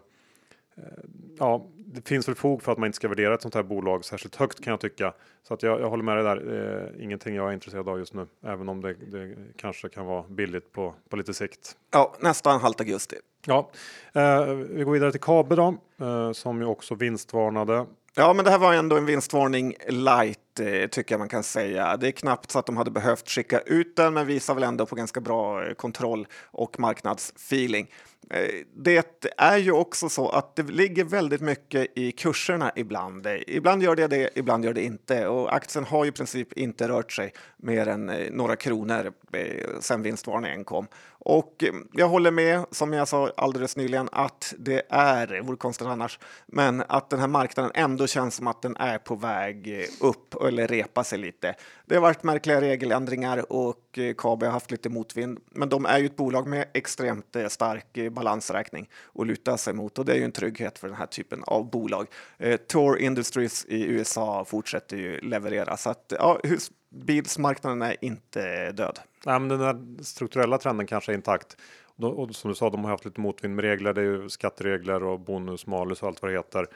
[1.40, 4.06] ja, det finns väl fog för att man inte ska värdera ett sånt här bolag
[4.06, 5.14] särskilt högt kan jag tycka.
[5.44, 6.90] Så att jag, jag håller med dig där.
[6.98, 10.24] Eh, ingenting jag är intresserad av just nu, även om det, det kanske kan vara
[10.30, 11.78] billigt på, på lite sikt.
[11.92, 13.16] Ja, nästan halvt augusti.
[13.46, 13.70] Ja,
[14.14, 17.86] eh, vi går vidare till Kabe då, eh, som ju också vinstvarnade.
[18.16, 21.98] Ja, men det här var ändå en vinstvarning light eh, tycker jag man kan säga.
[21.98, 24.86] Det är knappt så att de hade behövt skicka ut den, men visar väl ändå
[24.86, 27.88] på ganska bra eh, kontroll och marknadsfeeling.
[28.34, 33.28] Eh, det är ju också så att det ligger väldigt mycket i kurserna ibland.
[33.28, 35.28] Eh, ibland gör det det, ibland gör det inte.
[35.28, 39.82] Och aktien har ju i princip inte rört sig mer än eh, några kronor sedan
[39.82, 40.88] sen vinstvarningen kom.
[41.24, 41.64] Och
[41.94, 46.20] jag håller med, som jag sa alldeles nyligen, att det är, det vore konstigt annars,
[46.46, 50.68] men att den här marknaden ändå känns som att den är på väg upp eller
[50.68, 51.56] repa sig lite.
[51.86, 56.06] Det har varit märkliga regeländringar och KB har haft lite motvind, men de är ju
[56.06, 60.32] ett bolag med extremt stark balansräkning att luta sig mot och det är ju en
[60.32, 62.08] trygghet för den här typen av bolag.
[62.38, 69.00] Eh, Tor Industries i USA fortsätter ju leverera så att ja, husbilsmarknaden är inte död.
[69.26, 71.58] Nej, men den här strukturella trenden kanske är intakt.
[71.96, 73.94] Och som du sa, de har haft lite motvind med regler.
[73.94, 76.68] Det är ju skatteregler och bonus, malus och allt vad det heter.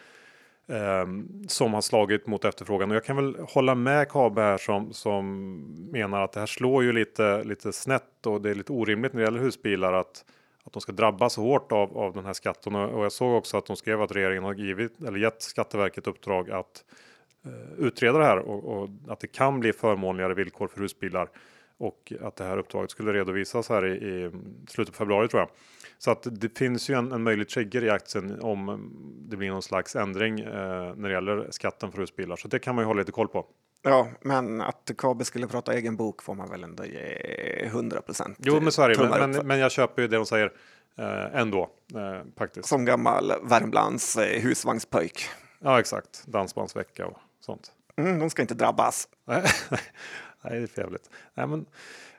[0.67, 1.07] Eh,
[1.47, 2.89] som har slagit mot efterfrågan.
[2.89, 5.35] Och jag kan väl hålla med Kabe här som, som
[5.91, 9.21] menar att det här slår ju lite, lite snett och det är lite orimligt när
[9.21, 10.25] det gäller husbilar att
[10.65, 12.75] att de ska drabbas hårt av, av den här skatten.
[12.75, 16.51] Och jag såg också att de skrev att regeringen har givit eller gett Skatteverket uppdrag
[16.51, 16.83] att
[17.45, 21.29] eh, utreda det här och, och, att det kan bli förmånligare villkor för husbilar
[21.77, 24.31] och att det här uppdraget skulle redovisas här i, i
[24.67, 25.49] slutet på februari tror jag.
[25.97, 28.89] Så att det finns ju en, en möjlig trigger i aktien om
[29.29, 32.35] det blir någon slags ändring eh, när det gäller skatten för husbilar.
[32.35, 33.45] Så det kan man ju hålla lite koll på.
[33.87, 38.37] Ja, men att Kabe skulle prata egen bok får man väl ändå ge 100 procent.
[38.39, 39.09] Jo, men så är det.
[39.09, 40.51] Men, men, men, jag köper ju det de säger
[40.97, 42.69] eh, ändå eh, faktiskt.
[42.69, 45.29] Som gammal Värmlands eh, husvagnspöjk.
[45.59, 46.23] Ja, exakt.
[46.27, 47.71] Dansbandsvecka och sånt.
[47.95, 49.07] Mm, de ska inte drabbas.
[49.25, 49.41] Nej,
[50.41, 51.09] det är för jävligt.
[51.33, 51.65] Nej, men,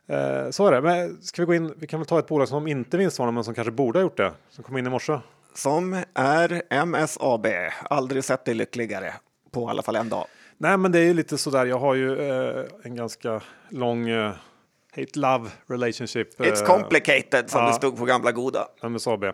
[0.07, 0.81] eh, så är det.
[0.81, 1.75] Men ska vi gå in?
[1.77, 4.17] Vi kan väl ta ett bolag som inte vinstvarnar men som kanske borde ha gjort
[4.17, 4.33] det.
[4.51, 5.19] Som kom in i morse.
[5.55, 7.47] Som är MSAB.
[7.83, 9.13] Aldrig sett det lyckligare
[9.51, 10.27] på i alla fall en dag.
[10.59, 11.67] Nej, men det är lite sådär.
[11.67, 14.33] Jag har ju eh, en ganska lång eh,
[14.97, 16.41] hate love relationship.
[16.41, 18.69] It's eh, complicated som ja, det stod på gamla goda.
[18.83, 19.25] MSAB.
[19.25, 19.33] Eh,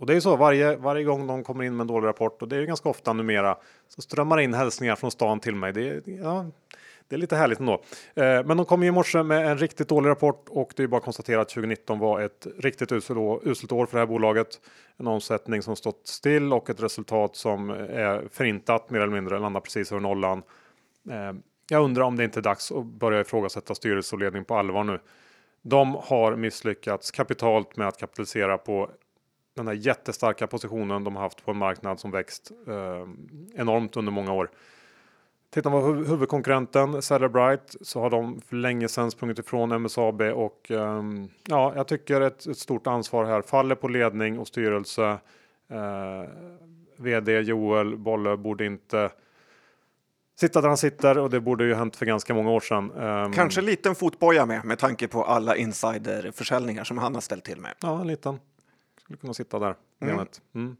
[0.00, 2.48] och det är så varje, varje gång de kommer in med en dålig rapport och
[2.48, 3.56] det är ju ganska ofta numera
[3.88, 5.72] så strömmar in hälsningar från stan till mig.
[5.72, 6.46] Det, ja,
[7.08, 7.82] det är lite härligt ändå.
[8.14, 10.96] Eh, men de kom i morse med en riktigt dålig rapport och det är bara
[10.96, 14.60] att konstatera att 2019 var ett riktigt uselt år, uselt år för det här bolaget.
[14.96, 19.38] En omsättning som stått still och ett resultat som eh, är förintat mer eller mindre,
[19.38, 20.42] landar precis över nollan.
[21.10, 21.32] Eh,
[21.70, 24.84] jag undrar om det inte är dags att börja ifrågasätta styrelse och ledning på allvar
[24.84, 25.00] nu.
[25.62, 28.90] De har misslyckats kapitalt med att kapitalisera på
[29.56, 33.08] den här jättestarka positionen de har haft på en marknad som växt eh,
[33.60, 34.50] enormt under många år.
[35.50, 40.70] Tittar man på huvudkonkurrenten Celebrite så har de för länge sedan sprungit ifrån MSAB och
[40.70, 45.18] um, ja, jag tycker ett, ett, stort ansvar här faller på ledning och styrelse.
[45.72, 46.28] Uh,
[46.96, 49.10] VD Joel Bolle borde inte
[50.40, 52.92] sitta där han sitter och det borde ju hänt för ganska många år sedan.
[52.92, 57.44] Um, Kanske en liten fotboja med med tanke på alla insiderförsäljningar som han har ställt
[57.44, 57.74] till med.
[57.80, 58.40] Ja, en liten.
[59.00, 59.74] Skulle kunna sitta där.
[60.00, 60.26] Mm.
[60.54, 60.76] Mm.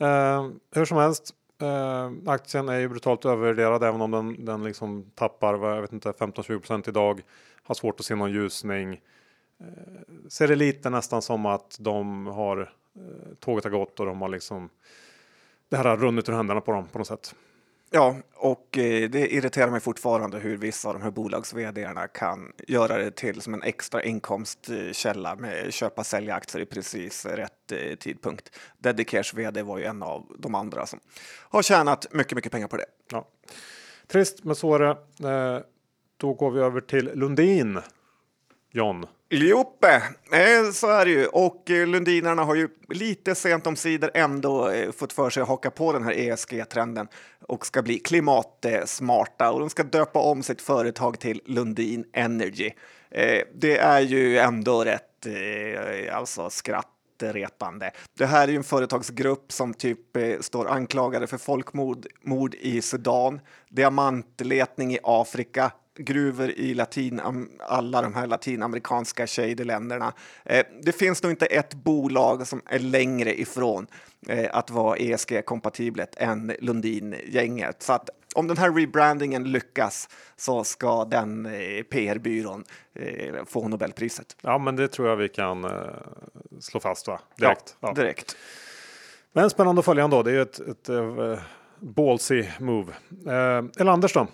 [0.00, 5.10] Uh, hur som helst, Eh, aktien är ju brutalt övervärderad även om den, den liksom
[5.14, 7.22] tappar jag vet inte, 15-20% idag.
[7.62, 9.00] Har svårt att se någon ljusning.
[9.60, 9.66] Eh,
[10.28, 14.28] ser det lite nästan som att de har eh, tåget har gått och de har
[14.28, 14.68] liksom
[15.68, 17.34] det här har runnit ur händerna på dem på något sätt.
[17.90, 21.54] Ja, och eh, det irriterar mig fortfarande hur vissa av de här bolags
[22.14, 27.72] kan göra det till som en extra inkomstkälla med köpa sälja aktier i precis rätt
[27.72, 28.58] eh, tidpunkt.
[28.78, 31.00] Dedicares vd var ju en av de andra som
[31.50, 32.86] har tjänat mycket, mycket pengar på det.
[33.10, 33.28] Ja.
[34.06, 34.90] Trist, men så är det.
[35.30, 35.60] Eh,
[36.16, 37.80] då går vi över till Lundin.
[38.70, 39.06] John.
[39.28, 41.26] Joppe, eh, så är det ju.
[41.26, 45.48] Och eh, Lundinarna har ju lite sent om sidor ändå eh, fått för sig att
[45.48, 47.08] haka på den här ESG-trenden
[47.40, 52.70] och ska bli klimatsmarta och de ska döpa om sitt företag till Lundin Energy.
[53.54, 55.26] Det är ju ändå rätt
[56.12, 56.96] alltså skratt.
[58.18, 62.82] Det här är ju en företagsgrupp som typ eh, står anklagade för folkmord mord i
[62.82, 67.20] Sudan, diamantletning i Afrika, gruvor i latin,
[67.60, 70.12] alla de här latinamerikanska shaderländerna.
[70.44, 73.86] Eh, det finns nog inte ett bolag som är längre ifrån
[74.28, 77.82] eh, att vara ESG-kompatibelt än Lundin-gänget.
[77.82, 84.36] Så att om den här rebrandingen lyckas så ska den eh, PR-byrån eh, få Nobelpriset.
[84.42, 85.66] Ja, men det tror jag vi kan
[86.60, 87.20] slå fast va?
[87.36, 87.76] direkt.
[87.80, 88.36] Ja, direkt.
[89.32, 90.22] Men spännande att följa ändå.
[90.22, 91.38] Det är ju ett, ett, ett
[91.78, 92.92] ballsy move.
[93.26, 94.26] Eh, Elanders då?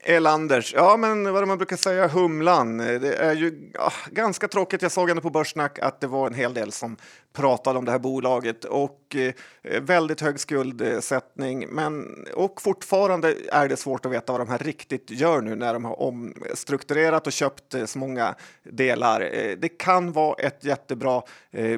[0.00, 2.80] Elanders, ja men vad man brukar säga, Humlan.
[2.80, 4.82] Eh, det är ju ja, ganska tråkigt.
[4.82, 6.96] Jag såg ändå på Börssnack att det var en hel del som
[7.32, 11.68] pratade om det här bolaget och eh, väldigt hög skuldsättning.
[11.68, 15.72] Men, och fortfarande är det svårt att veta vad de här riktigt gör nu när
[15.72, 19.20] de har omstrukturerat och köpt eh, så många delar.
[19.20, 21.22] Eh, det kan vara ett jättebra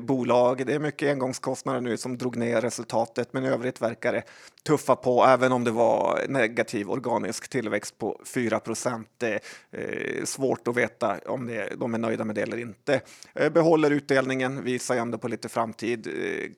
[0.00, 0.66] bolag.
[0.66, 4.22] Det är mycket engångskostnader nu som drog ner resultatet, men i övrigt verkar det
[4.66, 9.24] tuffa på, även om det var negativ organisk tillväxt på 4 procent.
[10.24, 13.00] Svårt att veta om det, de är nöjda med det eller inte.
[13.52, 16.06] Behåller utdelningen, visar ändå på lite framtid.
[16.06, 16.50] Eh,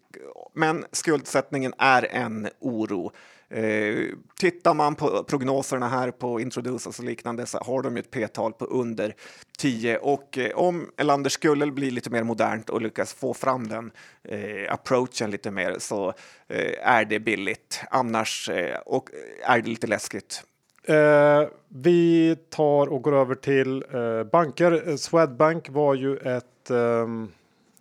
[0.55, 3.13] men skuldsättningen är en oro.
[3.53, 4.07] Eh,
[4.39, 8.65] tittar man på prognoserna här på Introducers och liknande så har de ett p-tal på
[8.65, 9.15] under
[9.59, 13.91] 10 och eh, om Elander skulle bli lite mer modernt och lyckas få fram den
[14.25, 16.09] eh, approachen lite mer så
[16.49, 17.81] eh, är det billigt.
[17.91, 19.09] Annars eh, och
[19.43, 20.43] är det lite läskigt.
[20.85, 23.85] Eh, vi tar och går över till
[24.33, 24.97] banker.
[24.97, 27.29] Swedbank var ju ett ehm,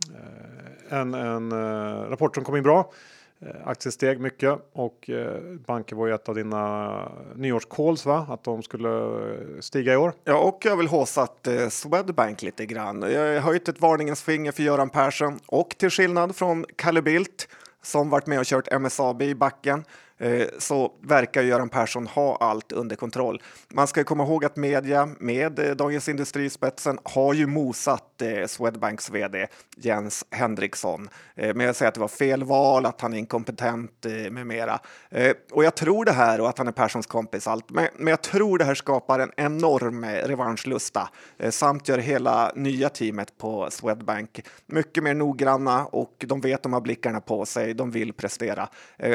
[0.09, 2.91] Eh, en, en eh, rapport som kom in bra.
[3.41, 8.25] Eh, Aktien steg mycket och banker banken var ju ett av dina nyårscalls va?
[8.29, 9.11] Att de skulle
[9.59, 10.13] stiga i år.
[10.23, 13.01] Ja, och jag vill håsat Swedbank lite grann.
[13.01, 17.47] Jag har höjt ett varningens finger för Göran Persson och till skillnad från Kalle Bildt
[17.83, 19.83] som varit med och kört MSAB i backen
[20.21, 23.41] Eh, så verkar Göran Persson ha allt under kontroll.
[23.69, 28.21] Man ska komma ihåg att media med eh, Dagens Industri i spetsen har ju mosat
[28.21, 33.13] eh, Swedbanks vd Jens Henriksson med att säga att det var fel val, att han
[33.13, 34.79] är inkompetent med mera.
[35.51, 38.57] Och jag tror det här och att han är Perssons kompis allt, men jag tror
[38.57, 41.09] det här skapar en enorm revanschlusta
[41.49, 46.81] samt gör hela nya teamet på Swedbank mycket mer noggranna och de vet de har
[46.81, 47.73] blickarna på sig.
[47.73, 48.69] De vill prestera.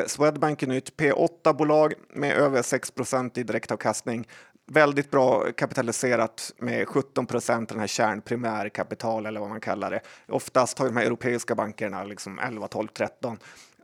[0.07, 0.96] Swedbank är nytt.
[0.97, 4.29] P8-bolag med över 6% i direktavkastning.
[4.67, 10.01] Väldigt bra kapitaliserat med 17 procent den här kärnprimärkapital eller vad man kallar det.
[10.29, 13.39] Oftast har de här europeiska bankerna liksom 11, 12, 13.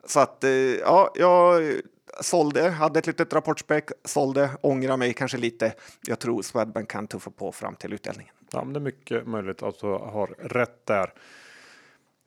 [0.07, 1.63] Så att eh, ja, jag
[2.21, 5.73] sålde, hade ett litet rapportspeck, sålde, ångrar mig kanske lite.
[6.07, 8.35] Jag tror Swedbank kan tuffa på fram till utdelningen.
[8.53, 11.13] Ja, men det är mycket möjligt att du har rätt där.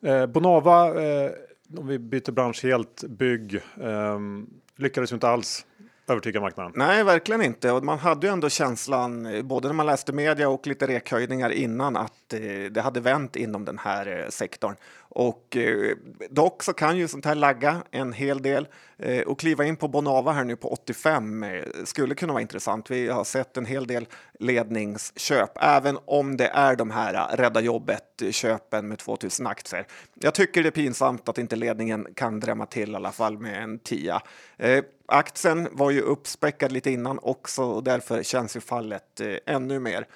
[0.04, 1.32] Eh, Bonava, eh,
[1.78, 3.56] om vi byter bransch helt, bygg.
[3.82, 4.20] Eh,
[4.78, 5.66] lyckades ju inte alls
[6.08, 6.72] övertyga marknaden.
[6.76, 7.72] Nej, verkligen inte.
[7.72, 11.96] Och man hade ju ändå känslan, både när man läste media och lite rekhöjningar innan,
[11.96, 12.40] att eh,
[12.72, 14.76] det hade vänt inom den här eh, sektorn.
[15.16, 15.96] Och eh,
[16.30, 19.88] dock så kan ju sånt här lagga en hel del eh, och kliva in på
[19.88, 22.92] Bonava här nu på 85 eh, skulle kunna vara intressant.
[22.92, 24.08] Vi har sett en hel del
[24.40, 29.88] ledningsköp, även om det är de här eh, rädda jobbet köpen med 2000 aktier.
[30.14, 33.64] Jag tycker det är pinsamt att inte ledningen kan drämma till i alla fall med
[33.64, 34.22] en tia.
[34.58, 39.36] Eh, Eh, aktien var ju uppspäckad lite innan också och därför känns ju fallet eh,
[39.46, 40.08] ännu mer.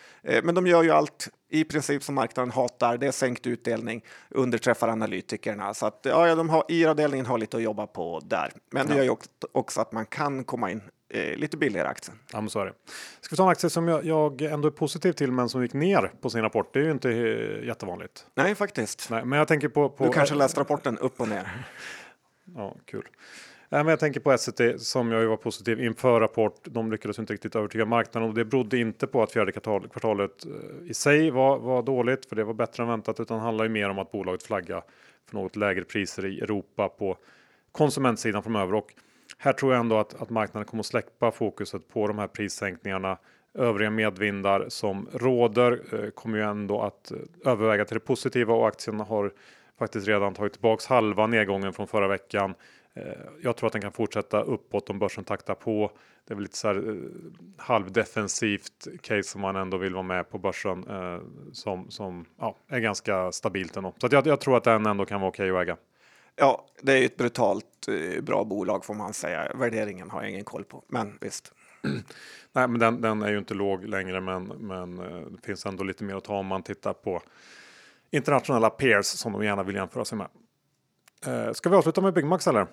[0.43, 2.97] men de gör ju allt i princip som marknaden hatar.
[2.97, 5.73] Det är sänkt utdelning, underträffar analytikerna.
[5.73, 8.52] Så att ja, de har, IR-avdelningen har lite att jobba på där.
[8.71, 8.97] Men det ja.
[8.97, 9.15] gör ju
[9.52, 12.19] också att man kan komma in eh, lite billigare aktien.
[12.34, 12.73] Ja, men så är det.
[13.21, 15.73] Ska vi ta en aktie som jag, jag, ändå är positiv till men som gick
[15.73, 16.73] ner på sin rapport.
[16.73, 18.25] Det är ju inte eh, jättevanligt.
[18.36, 19.10] Nej, faktiskt.
[19.10, 20.06] Nej, men jag tänker på, på...
[20.06, 21.65] Du kanske läst rapporten upp och ner.
[22.56, 23.08] ja, kul.
[23.71, 26.55] Nej, men jag tänker på SCT eh, som jag var positiv inför rapport.
[26.63, 30.89] De lyckades inte riktigt övertyga marknaden och det berodde inte på att fjärde kvartalet eh,
[30.89, 33.89] i sig var, var dåligt, för det var bättre än väntat, utan handlar ju mer
[33.89, 34.84] om att bolaget flaggar
[35.29, 37.17] för något lägre priser i Europa på
[37.71, 38.73] konsumentsidan framöver.
[38.73, 38.93] Och
[39.38, 43.17] här tror jag ändå att, att marknaden kommer att släppa fokuset på de här prissänkningarna.
[43.53, 47.17] Övriga medvindar som råder eh, kommer ju ändå att eh,
[47.51, 49.32] överväga till det positiva och aktien har
[49.79, 52.53] faktiskt redan tagit tillbaks halva nedgången från förra veckan
[53.41, 55.91] jag tror att den kan fortsätta uppåt om börsen taktar på.
[56.28, 57.02] Det är väl lite så här
[57.58, 60.86] halvdefensivt case som man ändå vill vara med på börsen
[61.52, 63.93] som, som ja, är ganska stabilt ändå.
[63.97, 65.78] Så jag, jag tror att den ändå kan vara okej okay att äga.
[66.36, 67.88] Ja, det är ett brutalt
[68.21, 69.52] bra bolag får man säga.
[69.56, 71.54] Värderingen har jag ingen koll på, men visst.
[72.54, 75.84] Nej, men den, den, är ju inte låg längre, men, men eh, det finns ändå
[75.84, 77.21] lite mer att ta om man tittar på
[78.12, 80.28] internationella peers som de gärna vill jämföra sig med.
[81.25, 82.67] Eh, ska vi avsluta med Byggmax eller?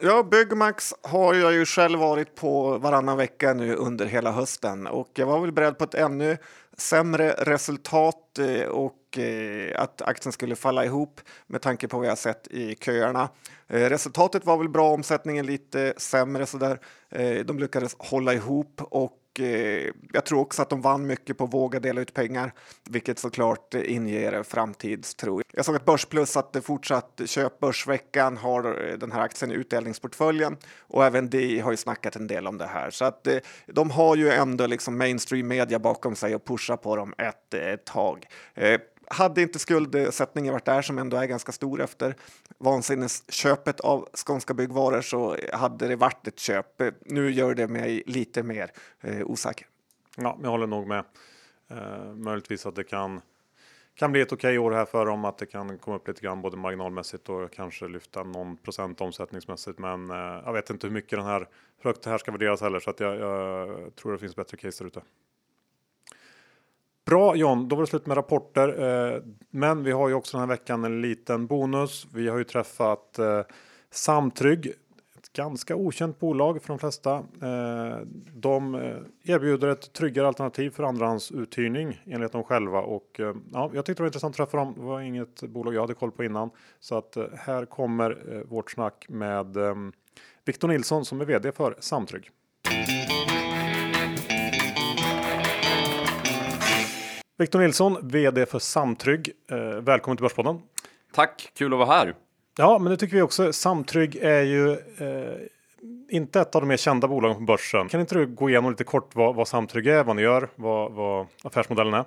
[0.00, 5.10] Ja, Byggmax har jag ju själv varit på varannan vecka nu under hela hösten och
[5.14, 6.36] jag var väl beredd på ett ännu
[6.76, 12.18] sämre resultat eh, och eh, att aktien skulle falla ihop med tanke på vad jag
[12.18, 13.28] sett i köerna.
[13.66, 16.78] Eh, resultatet var väl bra, omsättningen lite sämre så där.
[17.44, 21.54] De lyckades hålla ihop och Eh, jag tror också att de vann mycket på att
[21.54, 22.52] våga dela ut pengar,
[22.90, 25.42] vilket såklart inger framtidstro.
[25.52, 30.56] Jag såg att Börsplus att det fortsatt köp Börsveckan har den här aktien i utdelningsportföljen
[30.78, 33.90] och även de har ju snackat en del om det här så att eh, de
[33.90, 38.26] har ju ändå liksom mainstream media bakom sig och pushar på dem ett, ett tag.
[38.54, 42.16] Eh, hade inte skuldsättningen varit där, som ändå är ganska stor efter
[42.58, 46.82] vansinnesköpet av Skånska Byggvaror, så hade det varit ett köp.
[47.00, 49.66] Nu gör det mig lite mer eh, osäker.
[50.16, 51.04] Ja, jag håller nog med.
[51.70, 53.20] Eh, möjligtvis att det kan
[53.98, 56.42] kan bli ett okej år här för dem, att det kan komma upp lite grann
[56.42, 59.78] både marginalmässigt och kanske lyfta någon procent omsättningsmässigt.
[59.78, 61.48] Men eh, jag vet inte hur mycket den här
[61.82, 64.84] högt det här ska värderas heller, så att jag, jag tror det finns bättre case
[64.84, 65.02] där ute.
[67.08, 68.68] Bra John, då var det slut med rapporter.
[68.68, 72.06] Eh, men vi har ju också den här veckan en liten bonus.
[72.14, 73.40] Vi har ju träffat eh,
[73.90, 74.66] Samtrygg,
[75.16, 77.14] ett ganska okänt bolag för de flesta.
[77.16, 77.98] Eh,
[78.34, 78.74] de
[79.24, 83.20] erbjuder ett tryggare alternativ för andrahandsuthyrning enligt dem själva och
[83.52, 84.74] ja, jag tyckte det var intressant att träffa dem.
[84.76, 89.06] Det var inget bolag jag hade koll på innan så att här kommer vårt snack
[89.08, 89.56] med
[90.44, 92.30] Victor Nilsson som är vd för Samtrygg.
[97.40, 99.30] Victor Nilsson, VD för Samtrygg.
[99.50, 100.60] Eh, välkommen till Börspodden.
[101.12, 102.14] Tack, kul att vara här.
[102.56, 103.52] Ja, men det tycker vi också.
[103.52, 105.36] Samtrygg är ju eh,
[106.08, 107.88] inte ett av de mer kända bolagen på börsen.
[107.88, 110.92] Kan inte du gå igenom lite kort vad, vad Samtrygg är, vad ni gör, vad,
[110.92, 112.04] vad affärsmodellen är?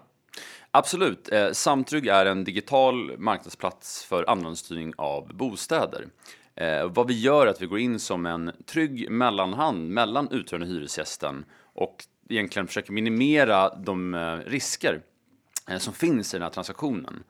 [0.72, 1.32] Absolut.
[1.32, 6.08] Eh, Samtrygg är en digital marknadsplats för andrahandsstyrning av bostäder.
[6.56, 10.67] Eh, vad vi gör är att vi går in som en trygg mellanhand mellan uthyraren
[10.67, 11.96] och hyresgästen och
[12.30, 15.02] egentligen försöker minimera de eh, risker
[15.72, 17.24] Eh, som finns i den här transaktionen.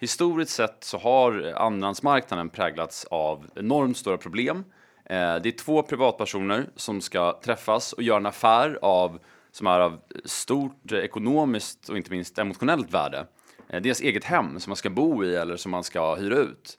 [0.00, 4.64] Historiskt sett så har eh, andrahandsmarknaden präglats av enormt stora problem.
[5.04, 9.18] Eh, det är två privatpersoner som ska träffas och göra en affär av,
[9.50, 13.26] som är av stort ekonomiskt och inte minst emotionellt värde.
[13.68, 16.78] Deras eget hem som man ska bo i eller som man ska hyra ut.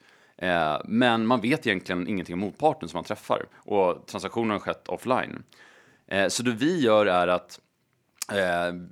[0.85, 5.43] Men man vet egentligen ingenting om motparten som man träffar och transaktionen har skett offline.
[6.29, 7.59] Så det vi gör är att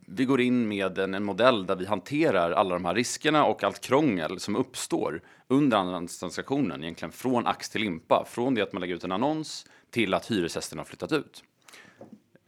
[0.08, 3.63] vi går in med en, en, modell där vi hanterar alla de här riskerna och
[3.63, 8.82] allt krångel som uppstår under andrahandstransaktionen, egentligen från ax till limpa, från det att man
[8.82, 11.43] lägger ut en annons till att hyresgästen har flyttat ut.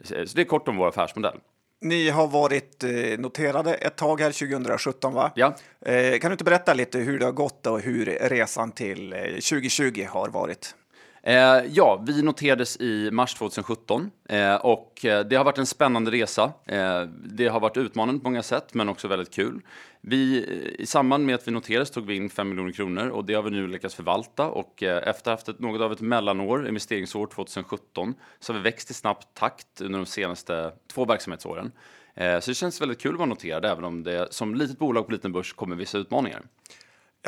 [0.04, 1.38] Så det är kort om vår affärsmodell.
[1.80, 5.32] Ni har varit eh, noterade ett tag här 2017, va?
[5.34, 5.56] Ja.
[5.80, 10.00] Eh, kan du inte berätta lite hur det har gått och hur resan till 2020
[10.00, 10.74] eh, har varit?
[11.22, 16.10] Eh, ja, vi noterades i mars 2017 eh, och eh, det har varit en spännande
[16.10, 16.52] resa.
[16.66, 19.62] Eh, det har varit utmanande på många sätt, men också väldigt kul.
[20.00, 23.24] Vi, eh, I samband med att vi noterades tog vi in 5 miljoner kronor och
[23.24, 26.68] det har vi nu lyckats förvalta och eh, efter haft ett, något av ett mellanår,
[26.68, 31.72] investeringsår 2017, så har vi växt i snabb takt under de senaste två verksamhetsåren.
[32.14, 35.06] Eh, så det känns väldigt kul att vara noterad, även om det som litet bolag
[35.06, 36.42] på liten börs kommer vissa utmaningar.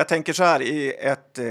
[0.01, 1.45] Jag tänker så här, i ett eh,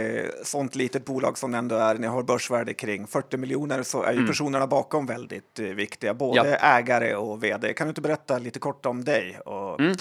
[0.44, 4.16] sånt litet bolag som ändå är, ni har börsvärde kring 40 miljoner, så är ju
[4.16, 4.26] mm.
[4.26, 6.78] personerna bakom väldigt eh, viktiga, både ja.
[6.78, 7.74] ägare och vd.
[7.74, 9.96] Kan du inte berätta lite kort om dig och mm.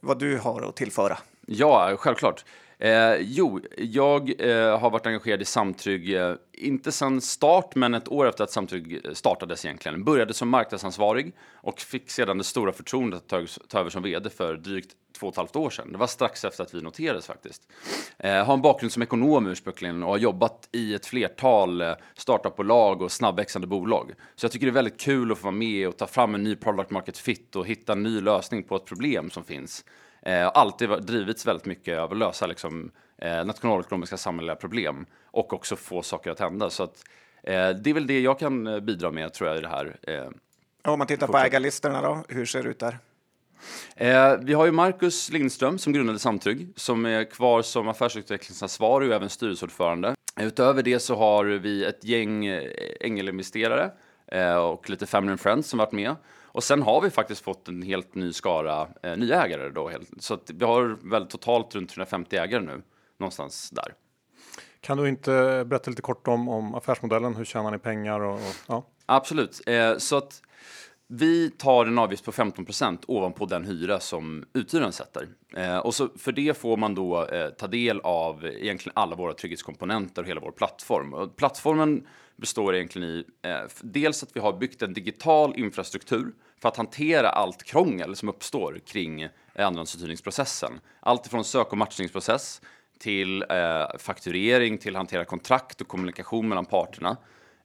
[0.00, 1.18] vad du har att tillföra?
[1.46, 2.44] Ja, självklart.
[2.80, 8.08] Eh, jo, jag eh, har varit engagerad i Samtrygg, eh, inte sedan start, men ett
[8.08, 10.04] år efter att Samtrygg startades egentligen.
[10.04, 14.30] Började som marknadsansvarig och fick sedan det stora förtroendet att ta, ta över som vd
[14.30, 15.92] för drygt två och ett halvt år sedan.
[15.92, 17.62] Det var strax efter att vi noterades faktiskt.
[18.18, 23.02] Eh, har en bakgrund som ekonom ursprungligen och har jobbat i ett flertal eh, startupbolag
[23.02, 24.12] och snabbväxande bolag.
[24.34, 26.44] Så jag tycker det är väldigt kul att få vara med och ta fram en
[26.44, 29.84] ny product market fit och hitta en ny lösning på ett problem som finns.
[30.22, 35.76] Eh, alltid drivits väldigt mycket av att lösa liksom, eh, nationalekonomiska samhälleliga problem och också
[35.76, 36.70] få saker att hända.
[36.70, 37.04] Så att,
[37.42, 39.96] eh, det är väl det jag kan eh, bidra med tror jag i det här.
[40.02, 40.28] Eh,
[40.92, 42.98] Om man tittar på ägarlistorna då, hur ser det ut där?
[43.96, 49.14] Eh, vi har ju Marcus Lindström som grundade Samtrygg som är kvar som affärsutvecklingsansvarig och
[49.14, 50.14] även styrelseordförande.
[50.40, 53.90] Utöver det så har vi ett gäng eh, ängelinvesterare
[54.26, 56.16] eh, och lite family and friends som varit med.
[56.52, 59.88] Och sen har vi faktiskt fått en helt ny skara eh, nya ägare då.
[59.88, 62.82] Helt, så vi har väl totalt runt 350 ägare nu,
[63.18, 63.94] någonstans där.
[64.80, 67.34] Kan du inte berätta lite kort om, om affärsmodellen?
[67.34, 68.20] Hur tjänar ni pengar?
[68.20, 68.86] Och, och ja.
[69.06, 69.60] Absolut.
[69.66, 70.42] Eh, så att
[71.12, 75.28] vi tar en avgift på 15% ovanpå den hyra som uthyraren sätter.
[75.56, 79.32] Eh, och så för det får man då eh, ta del av egentligen alla våra
[79.32, 81.14] trygghetskomponenter och hela vår plattform.
[81.14, 82.06] Och plattformen
[82.40, 87.28] består egentligen i eh, dels att vi har byggt en digital infrastruktur för att hantera
[87.28, 89.30] allt krångel som uppstår kring eh,
[89.66, 90.80] andrahandsuthyrningsprocessen.
[91.00, 92.60] Allt ifrån sök och matchningsprocess
[92.98, 97.16] till eh, fakturering, till hantera kontrakt och kommunikation mellan parterna.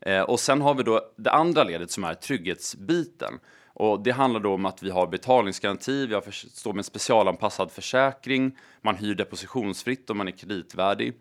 [0.02, 3.40] Eh, och sen har vi då det andra ledet som är trygghetsbiten.
[3.68, 6.84] Och det handlar då om att vi har betalningsgaranti, vi har för, står med en
[6.84, 11.14] specialanpassad försäkring, man hyr depositionsfritt om man är kreditvärdig.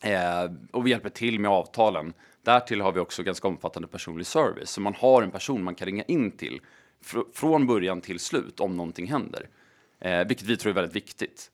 [0.00, 2.12] Eh, och vi hjälper till med avtalen.
[2.44, 5.86] Därtill har vi också ganska omfattande personlig service, så man har en person man kan
[5.86, 6.60] ringa in till
[7.04, 9.48] fr från början till slut om någonting händer.
[10.00, 11.50] Eh, vilket vi tror är väldigt viktigt.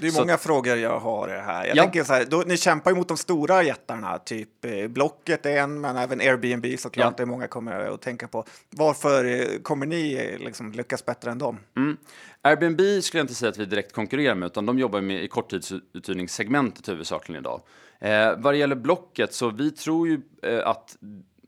[0.00, 1.66] Det är Så- många frågor jag har här.
[1.66, 1.82] Jag Ja.
[1.82, 5.56] tänker så här, då, ni kämpar ju mot de stora jättarna, typ eh, Blocket är
[5.56, 7.24] en, men även Airbnb såklart, Ja.
[7.24, 8.44] det många kommer att tänka på.
[8.70, 11.58] Varför eh, kommer ni eh, liksom lyckas bättre än dem?
[11.76, 11.96] Mm.
[12.42, 15.28] Airbnb skulle jag inte säga att vi direkt konkurrerar med, utan de jobbar med i
[15.28, 17.60] korttidsuthyrningssegmentet huvudsakligen idag.
[18.02, 20.96] Eh, vad det gäller Blocket, så vi tror ju eh, att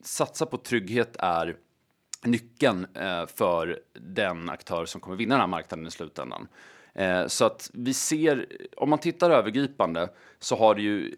[0.03, 1.57] satsa på trygghet är
[2.23, 6.49] nyckeln eh, för den aktör som kommer vinna den här marknaden i slutändan.
[6.93, 8.47] Eh, så att vi ser,
[8.77, 11.17] om man tittar övergripande så har det ju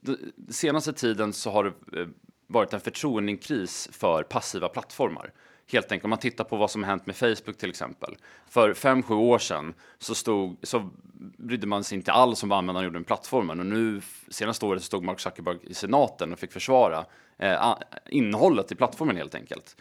[0.00, 0.18] den
[0.50, 2.06] senaste tiden så har det eh,
[2.46, 5.32] varit en förtroendekris för passiva plattformar.
[5.72, 8.16] Helt enkelt om man tittar på vad som har hänt med Facebook till exempel.
[8.48, 10.90] För fem sju år sedan så, stod, så
[11.38, 14.82] brydde man sig inte alls om vad användaren gjorde med plattformen och nu senaste året
[14.82, 17.04] så stod Mark Zuckerberg i senaten och fick försvara
[17.38, 17.74] eh,
[18.08, 19.76] innehållet i plattformen helt enkelt.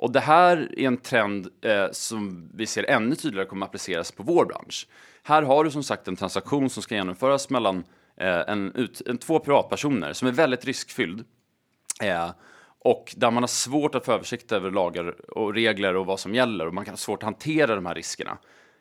[0.00, 4.12] Och det här är en trend eh, som vi ser ännu tydligare kommer att appliceras
[4.12, 4.88] på vår bransch.
[5.22, 7.84] Här har du som sagt en transaktion som ska genomföras mellan
[8.16, 11.24] eh, en, ut, en, två privatpersoner som är väldigt riskfylld.
[12.02, 12.30] Eh,
[12.84, 16.34] och där man har svårt att få översikt över lagar och regler och vad som
[16.34, 18.38] gäller och man kan ha svårt att hantera de här riskerna.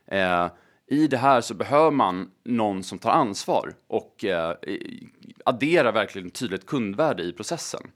[0.07, 0.47] Eh,
[0.87, 4.55] I det här så behöver man någon som tar ansvar och eh,
[5.45, 7.91] adderar verkligen tydligt kundvärde i processen.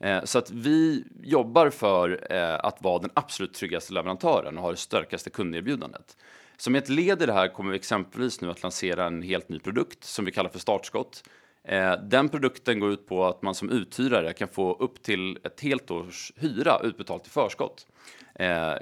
[0.00, 4.70] Eh, Så att vi jobbar för eh, att vara den absolut tryggaste leverantören och ha
[4.70, 6.16] det starkaste kunderbjudandet.
[6.56, 9.58] Som ett led i det här kommer vi exempelvis nu att lansera en helt ny
[9.58, 11.22] produkt som vi kallar för Startskott.
[11.64, 15.60] Eh, Den produkten går ut på att man som uthyrare kan få upp till ett
[15.60, 17.86] helt års hyra utbetalt i förskott.
[18.34, 18.74] Eh,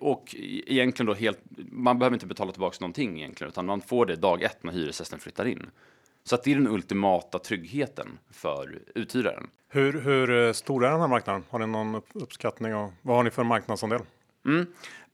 [0.00, 1.38] och e- egentligen då helt,
[1.70, 5.18] man behöver inte betala tillbaka någonting egentligen, utan man får det dag ett när hyresgästen
[5.18, 5.66] flyttar in.
[6.24, 9.46] Så att det är den ultimata tryggheten för uthyraren.
[9.68, 11.44] Hur, hur eh, stor är den här marknaden?
[11.50, 12.74] Har ni någon upp- uppskattning?
[12.74, 14.00] Och vad har ni för marknadsandel?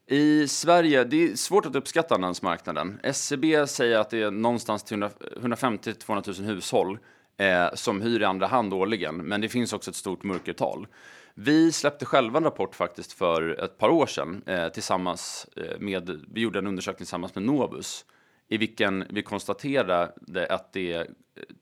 [0.06, 3.00] I Sverige, det är svårt att uppskatta andrahandsmarknaden.
[3.02, 6.98] SCB säger att det är någonstans till 150-200 000 hushåll
[7.36, 10.86] eh, som hyr i andra hand årligen, men det finns också ett stort mörkertal.
[11.34, 16.20] Vi släppte själva en rapport faktiskt för ett par år sedan eh, tillsammans eh, med,
[16.32, 18.04] vi gjorde en undersökning tillsammans med Novus
[18.48, 20.12] i vilken vi konstaterade
[20.48, 21.06] att det är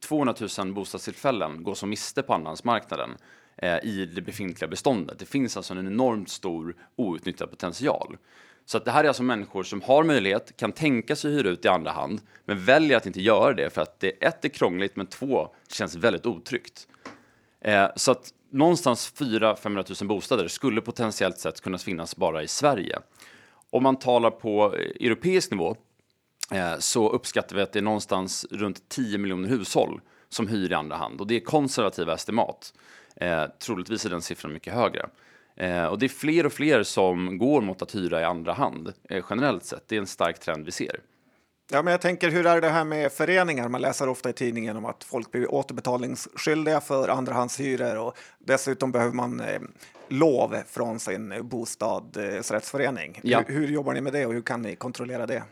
[0.01, 3.11] 200 000 bostadstillfällen går som miste på andrahandsmarknaden
[3.57, 5.19] eh, i det befintliga beståndet.
[5.19, 8.17] Det finns alltså en enormt stor outnyttjad potential.
[8.65, 11.65] Så att det här är alltså människor som har möjlighet, kan tänka sig hyra ut
[11.65, 14.97] i andra hand, men väljer att inte göra det för att det ett är krångligt,
[14.97, 16.89] men två känns väldigt otryggt.
[17.61, 22.99] Eh, så att någonstans 400-500 000 bostäder skulle potentiellt sett kunna finnas bara i Sverige.
[23.71, 25.77] Om man talar på eh, europeisk nivå
[26.79, 30.97] så uppskattar vi att det är någonstans runt 10 miljoner hushåll som hyr i andra
[30.97, 32.73] hand och det är konservativa estimat.
[33.17, 35.07] Eh, troligtvis är den siffran mycket högre.
[35.57, 38.93] Eh, och det är fler och fler som går mot att hyra i andra hand
[39.09, 39.89] eh, generellt sett.
[39.89, 41.01] Det är en stark trend vi ser.
[41.73, 43.69] Ja, men jag tänker, hur är det här med föreningar?
[43.69, 49.15] Man läser ofta i tidningen om att folk blir återbetalningsskyldiga för andrahandshyror och dessutom behöver
[49.15, 49.61] man eh,
[50.09, 53.21] lov från sin bostadsrättsförening.
[53.23, 53.43] Ja.
[53.47, 55.43] Hur, hur jobbar ni med det och hur kan ni kontrollera det?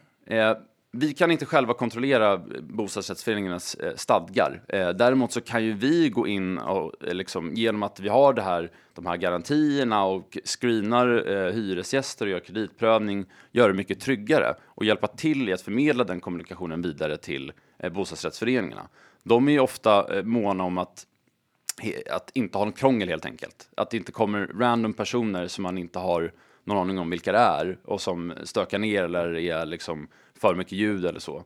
[0.92, 4.62] Vi kan inte själva kontrollera eh, bostadsrättsföreningarnas eh, stadgar.
[4.68, 8.32] Eh, däremot så kan ju vi gå in och eh, liksom, genom att vi har
[8.32, 14.00] det här, de här garantierna och screenar eh, hyresgäster och gör kreditprövning, göra det mycket
[14.00, 18.88] tryggare och hjälpa till i att förmedla den kommunikationen vidare till eh, bostadsrättsföreningarna.
[19.22, 21.06] De är ju ofta eh, måna om att
[21.82, 23.68] he- att inte ha något krångel helt enkelt.
[23.76, 26.32] Att det inte kommer random personer som man inte har
[26.68, 30.08] någon aning om vilka det är och som stökar ner eller är liksom
[30.40, 31.44] för mycket ljud eller så.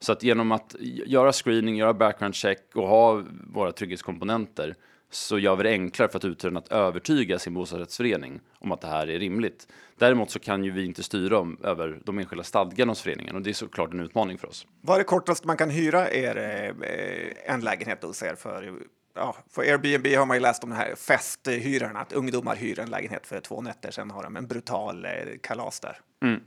[0.00, 0.74] Så att genom att
[1.06, 3.22] göra screening, göra background check och ha
[3.52, 4.74] våra trygghetskomponenter
[5.10, 8.86] så gör vi det enklare för att uthyraren att övertyga sin bostadsrättsförening om att det
[8.86, 9.68] här är rimligt.
[9.98, 13.42] Däremot så kan ju vi inte styra om, över de enskilda stadgarna hos föreningen och
[13.42, 14.66] det är såklart en utmaning för oss.
[14.80, 18.72] Vad är det kortaste man kan hyra er eh, en lägenhet hos er för?
[19.14, 22.90] Ja, för Airbnb har man ju läst om den här festhyrarna, att ungdomar hyr en
[22.90, 25.10] lägenhet för två nätter, sen har de en brutal eh,
[25.42, 26.00] kalas där.
[26.22, 26.40] Mm.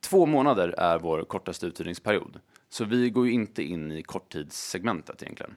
[0.00, 5.54] Två månader är vår kortaste uthyrningsperiod, så vi går ju inte in i korttidssegmentet egentligen.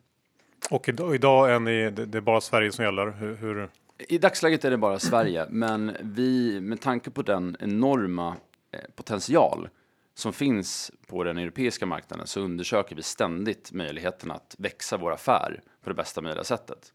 [0.70, 3.12] Och idag, idag är ni, det är bara Sverige som gäller?
[3.12, 3.70] Hur, hur?
[3.98, 8.36] I dagsläget är det bara Sverige, men vi, med tanke på den enorma
[8.72, 9.70] eh, potential
[10.14, 15.62] som finns på den europeiska marknaden så undersöker vi ständigt möjligheten att växa vår affär
[15.86, 16.94] på det bästa möjliga sättet.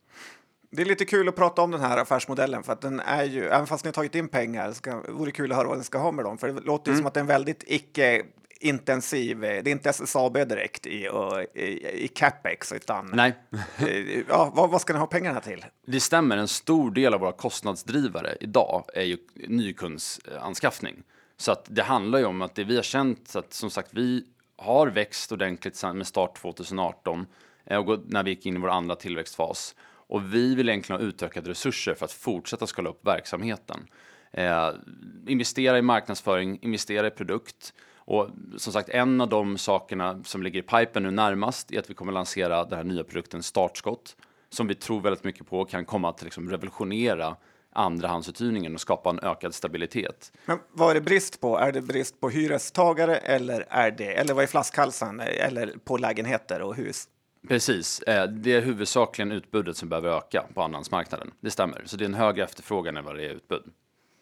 [0.70, 3.46] Det är lite kul att prata om den här affärsmodellen för att den är ju,
[3.46, 5.98] även fast ni har tagit in pengar, ska, vore kul att höra vad den ska
[5.98, 6.38] ha med dem.
[6.38, 6.98] För det låter mm.
[6.98, 8.22] som att det är en väldigt icke
[8.60, 11.08] intensiv, det är inte SSAB direkt i,
[11.54, 13.34] i, i capex, utan Nej.
[13.78, 15.64] Eh, ja, vad, vad ska ni ha pengarna till?
[15.86, 21.02] Det stämmer, en stor del av våra kostnadsdrivare idag är ju nykundsanskaffning.
[21.36, 24.24] Så att det handlar ju om att det vi har känt att som sagt vi
[24.56, 27.26] har växt ordentligt med start 2018 eh,
[27.70, 29.74] Eh, och när vi gick in i vår andra tillväxtfas.
[30.08, 33.86] Och vi vill egentligen ha utökade resurser för att fortsätta skala upp verksamheten.
[34.32, 34.70] Eh,
[35.26, 40.58] investera i marknadsföring, investera i produkt och som sagt, en av de sakerna som ligger
[40.58, 44.16] i pipen nu närmast är att vi kommer lansera den här nya produkten Startskott
[44.48, 47.36] som vi tror väldigt mycket på kan komma att liksom revolutionera
[47.72, 50.32] andrahandsuthyrningen och skapa en ökad stabilitet.
[50.44, 51.58] Men vad är det brist på?
[51.58, 56.62] Är det brist på hyrestagare eller är det eller vad är flaskhalsen eller på lägenheter
[56.62, 57.08] och hus?
[57.48, 61.30] Precis, eh, det är huvudsakligen utbudet som behöver öka på andrahandsmarknaden.
[61.40, 63.62] Det stämmer, så det är en högre efterfrågan än vad det är utbud.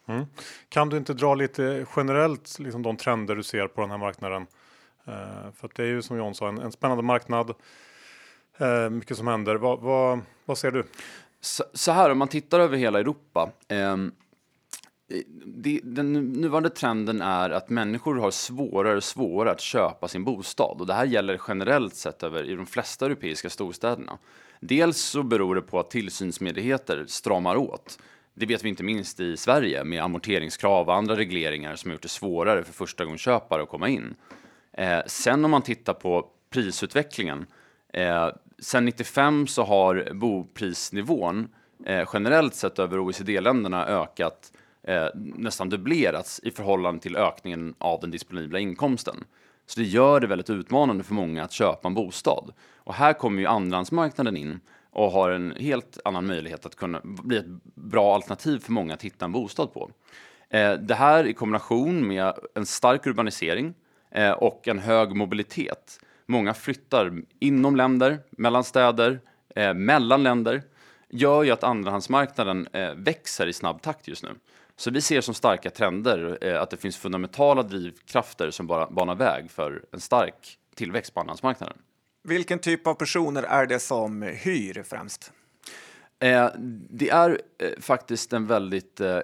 [0.08, 0.26] Mm.
[0.68, 4.46] Kan du inte dra lite generellt liksom de trender du ser på den här marknaden?
[5.08, 7.54] Uh, för det är ju som John sa en, en spännande marknad.
[8.60, 9.54] Uh, mycket som händer.
[9.54, 10.84] Va, va, vad ser du?
[11.40, 13.50] Så, så, här om man tittar över hela Europa.
[13.68, 14.12] Um,
[15.44, 20.80] det, den nuvarande trenden är att människor har svårare och svårare att köpa sin bostad
[20.80, 24.18] och det här gäller generellt sett över i de flesta europeiska storstäderna.
[24.60, 27.98] Dels så beror det på att tillsynsmyndigheter stramar åt.
[28.34, 32.02] Det vet vi inte minst i Sverige med amorteringskrav och andra regleringar som har gjort
[32.02, 34.14] det svårare för förstagångsköpare att komma in.
[34.72, 37.46] Eh, sen om man tittar på prisutvecklingen.
[37.92, 38.28] Eh,
[38.58, 41.48] sen 95 så har boprisnivån
[41.86, 44.52] eh, generellt sett över OECD-länderna ökat
[44.88, 49.24] eh, nästan dubblerats i förhållande till ökningen av den disponibla inkomsten.
[49.66, 52.52] Så det gör det väldigt utmanande för många att köpa en bostad.
[52.76, 54.60] Och här kommer ju andrahandsmarknaden in
[54.90, 59.02] och har en helt annan möjlighet att kunna bli ett bra alternativ för många att
[59.02, 59.90] hitta en bostad på.
[60.50, 63.74] Eh, det här i kombination med en stark urbanisering
[64.10, 66.00] eh, och en hög mobilitet.
[66.26, 69.20] Många flyttar inom länder, mellan städer,
[69.56, 70.62] eh, mellan länder
[71.10, 74.30] gör ju att andrahandsmarknaden eh, växer i snabb takt just nu.
[74.80, 79.50] Så vi ser som starka trender att det finns fundamentala drivkrafter som bara banar väg
[79.50, 81.78] för en stark tillväxt på andrahandsmarknaden.
[82.24, 85.32] Vilken typ av personer är det som hyr främst?
[86.18, 86.48] Eh,
[86.90, 89.18] det är eh, faktiskt en väldigt eh,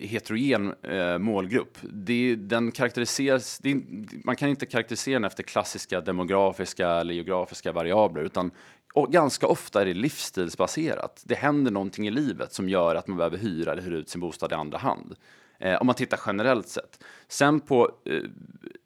[0.00, 1.78] heterogen eh, målgrupp.
[1.82, 3.76] Det, den karaktäriseras, det,
[4.24, 8.50] man kan inte karaktärisera den efter klassiska demografiska eller geografiska variabler utan
[8.98, 11.22] och ganska ofta är det livsstilsbaserat.
[11.24, 14.20] Det händer någonting i livet som gör att man behöver hyra eller hyra ut sin
[14.20, 15.14] bostad i andra hand.
[15.58, 17.04] Eh, om man tittar generellt sett.
[17.28, 18.22] Sen på eh,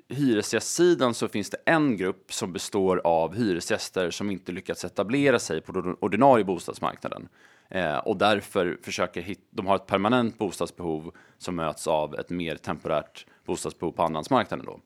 [0.08, 5.60] hyresgästsidan så finns det en grupp som består av hyresgäster som inte lyckats etablera sig
[5.60, 7.28] på den ordinarie bostadsmarknaden
[7.68, 12.56] eh, och därför försöker hitta, de har ett permanent bostadsbehov som möts av ett mer
[12.56, 14.80] temporärt bostadsbehov på andrahandsmarknaden då.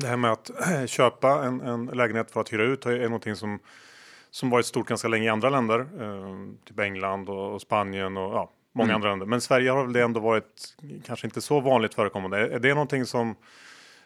[0.00, 3.36] Det här med att eh, köpa en, en lägenhet för att hyra ut är någonting
[3.36, 3.58] som
[4.30, 8.34] som varit stort ganska länge i andra länder, eh, typ England och, och Spanien och
[8.34, 8.94] ja, många mm.
[8.94, 9.26] andra länder.
[9.26, 10.76] Men Sverige har väl det ändå varit
[11.06, 12.38] kanske inte så vanligt förekommande.
[12.38, 13.34] Är, är det någonting som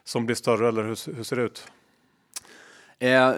[0.04, 1.68] som blir större eller hur, hur ser det ut?
[2.98, 3.32] Eh,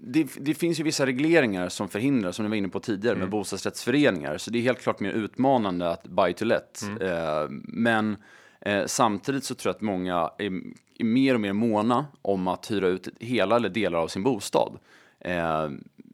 [0.00, 3.20] det, det, finns ju vissa regleringar som förhindrar, som ni var inne på tidigare, mm.
[3.20, 4.38] med bostadsrättsföreningar.
[4.38, 6.82] Så det är helt klart mer utmanande att buy to let.
[6.82, 7.02] Mm.
[7.02, 8.16] Eh, men
[8.60, 10.52] eh, samtidigt så tror jag att många är,
[10.98, 14.78] är, mer och mer måna om att hyra ut hela eller delar av sin bostad.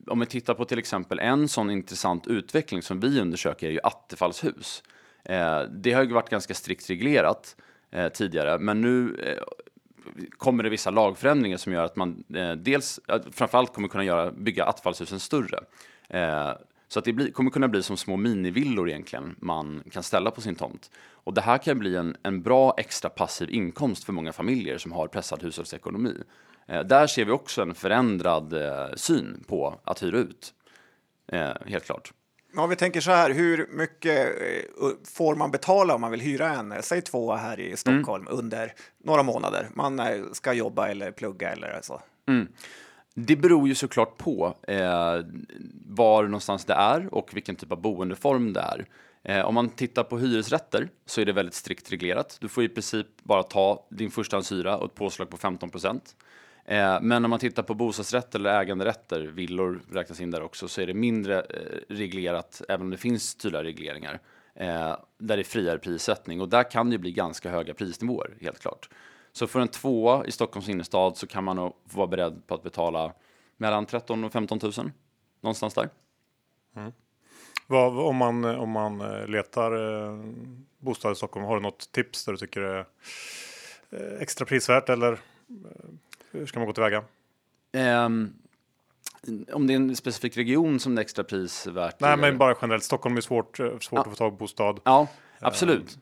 [0.07, 3.80] Om vi tittar på till exempel en sån intressant utveckling som vi undersöker är ju
[3.82, 4.82] attefallshus.
[5.24, 7.57] Eh, det har ju varit ganska strikt reglerat
[7.90, 9.42] eh, tidigare, men nu eh,
[10.30, 13.00] kommer det vissa lagförändringar som gör att man eh, dels
[13.32, 15.59] framförallt kommer kunna göra, bygga attefallshusen större.
[16.09, 16.52] Eh,
[16.88, 20.40] så att det blir, kommer kunna bli som små minivillor egentligen man kan ställa på
[20.40, 20.90] sin tomt.
[21.11, 24.92] Och det här kan bli en, en bra extra passiv inkomst för många familjer som
[24.92, 26.14] har pressad hushållsekonomi.
[26.67, 30.55] Eh, där ser vi också en förändrad eh, syn på att hyra ut.
[31.33, 32.12] Eh, helt klart.
[32.57, 34.29] Om vi tänker så här, hur mycket
[35.09, 38.39] får man betala om man vill hyra en, säg tvåa här i Stockholm mm.
[38.39, 38.73] under
[39.05, 39.69] några månader?
[39.75, 40.01] Man
[40.33, 42.03] ska jobba eller plugga eller så.
[42.29, 42.49] Mm.
[43.15, 45.21] Det beror ju såklart på eh,
[45.87, 48.87] var någonstans det är och vilken typ av boendeform det är.
[49.23, 52.37] Eh, om man tittar på hyresrätter så är det väldigt strikt reglerat.
[52.41, 56.17] Du får i princip bara ta din förstahandshyra och ett påslag på 15 procent.
[56.65, 60.81] Eh, men om man tittar på bostadsrätter eller äganderätter, villor räknas in där också, så
[60.81, 64.21] är det mindre eh, reglerat, även om det finns tydliga regleringar,
[64.55, 66.41] eh, där det är friare prissättning.
[66.41, 68.89] Och där kan det bli ganska höga prisnivåer, helt klart.
[69.33, 72.62] Så för en tvåa i Stockholms innerstad så kan man nog vara beredd på att
[72.62, 73.12] betala
[73.57, 74.91] mellan 13 och 15 000,
[75.41, 75.89] någonstans där.
[76.77, 76.93] Mm.
[77.67, 80.19] Vad, om, man, om man eh, letar eh,
[80.79, 82.87] bostad i Stockholm, har du något tips där du tycker det är
[83.91, 85.19] eh, extra prisvärt eller
[86.35, 87.05] hur ska man gå tillväga?
[88.07, 88.35] Um,
[89.53, 92.01] om det är en specifik region som det är extra pris värt?
[92.01, 92.85] Nej, men bara generellt.
[92.85, 94.01] Stockholm är svårt, eh, svårt ja.
[94.01, 94.80] att få tag på bostad.
[94.85, 95.07] Ja,
[95.39, 95.95] absolut.
[95.95, 96.01] Um.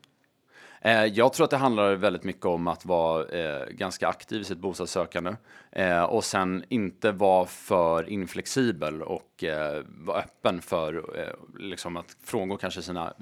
[1.13, 4.59] Jag tror att det handlar väldigt mycket om att vara eh, ganska aktiv i sitt
[4.59, 5.37] bostadssökande
[5.73, 12.17] eh, och sen inte vara för inflexibel och eh, vara öppen för eh, liksom att
[12.25, 13.15] frångå kanske sina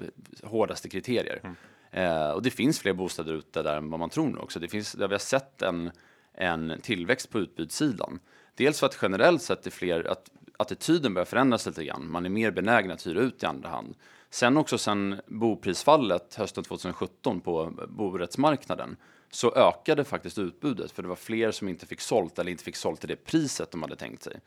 [0.43, 1.39] hårdaste kriterier.
[1.43, 1.55] Mm.
[1.91, 4.59] Eh, och det finns fler bostäder ute där än vad man tror nu också.
[4.59, 5.91] Det finns, där vi har sett en
[6.33, 8.19] en tillväxt på utbudssidan.
[8.55, 12.11] Dels för att generellt sett är fler, att attityden börjar förändras lite grann.
[12.11, 13.95] Man är mer benägen att hyra ut i andra hand.
[14.29, 18.97] Sen också sen boprisfallet hösten 2017 på borättsmarknaden
[19.31, 22.75] så ökade faktiskt utbudet för det var fler som inte fick sålt eller inte fick
[22.75, 24.39] sålt till det priset de hade tänkt sig.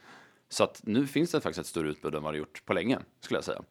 [0.48, 2.98] Så att nu finns det faktiskt ett större utbud än vad det gjort på länge
[3.20, 3.62] skulle jag säga.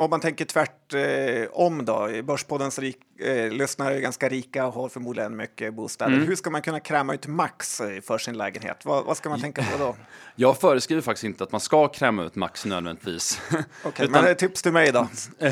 [0.00, 4.72] Om man tänker tvärt eh, om då, Börspoddens rik, eh, lyssnare är ganska rika och
[4.72, 6.12] har förmodligen mycket bostäder.
[6.12, 6.26] Mm.
[6.26, 8.84] Hur ska man kunna kräma ut max eh, för sin lägenhet?
[8.84, 9.96] Vad, vad, ska man tänka på då?
[10.36, 13.40] Jag föreskriver faktiskt inte att man ska kräma ut max nödvändigtvis.
[13.48, 14.24] Okej, okay, Utan...
[14.24, 15.08] men tips till mig då?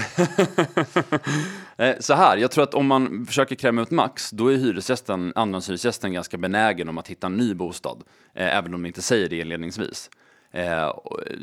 [1.81, 5.33] Eh, så här, jag tror att om man försöker kräma ut max, då är hyresgästen,
[5.35, 8.03] andrahandshyresgästen ganska benägen om att hitta en ny bostad,
[8.35, 10.11] eh, även om de inte säger det inledningsvis.
[10.51, 10.93] Eh,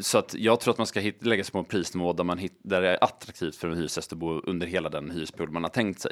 [0.01, 2.37] så att jag tror att man ska hit, lägga sig på en prisnivå där, man
[2.37, 5.63] hit, där det är attraktivt för en hyresgäst att bo under hela den hyresperiod man
[5.63, 6.11] har tänkt sig.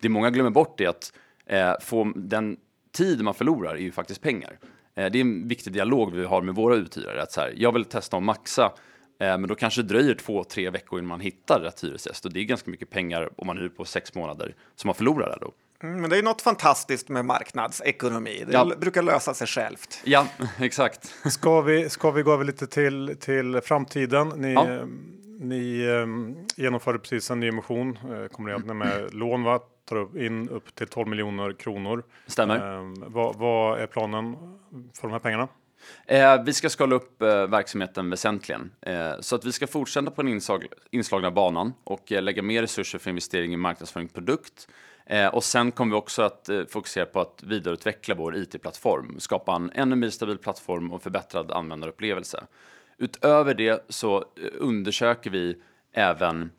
[0.00, 1.12] Det många glömmer bort är att
[1.46, 2.56] eh, få den
[2.92, 4.58] tid man förlorar är ju faktiskt pengar.
[4.94, 7.22] Eh, det är en viktig dialog vi har med våra uthyrare.
[7.22, 8.72] Att så här, jag vill testa att maxa,
[9.20, 12.24] eh, men då kanske det dröjer två, tre veckor innan man hittar rätt hyresgäst.
[12.24, 15.28] Och det är ganska mycket pengar om man hyr på sex månader som man förlorar
[15.28, 15.52] där då.
[15.84, 18.44] Mm, men det är något fantastiskt med marknadsekonomi.
[18.46, 18.72] Det ja.
[18.78, 20.00] brukar lösa sig självt.
[20.04, 20.26] Ja,
[20.58, 21.14] exakt.
[21.24, 24.28] Ska vi, ska vi gå över lite till, till framtiden?
[24.28, 24.66] Ni, ja.
[25.40, 29.60] ni um, genomförde precis en ny emission, uh, kombinerat med lån, va?
[29.88, 32.02] tar in upp till 12 miljoner kronor.
[32.26, 32.78] Stämmer.
[32.78, 34.36] Um, vad, vad är planen
[34.94, 35.48] för de här pengarna?
[36.06, 38.70] Eh, vi ska skala upp eh, verksamheten väsentligen.
[38.80, 42.62] Eh, så att vi ska fortsätta på den insag, inslagna banan och eh, lägga mer
[42.62, 44.68] resurser för investering i marknadsföring produkt
[45.06, 49.54] Eh, och sen kommer vi också att eh, fokusera på att vidareutveckla vår IT-plattform, skapa
[49.54, 52.44] en ännu mer stabil plattform och förbättrad användarupplevelse.
[52.98, 54.22] Utöver det så eh,
[54.58, 55.56] undersöker vi
[55.92, 56.50] även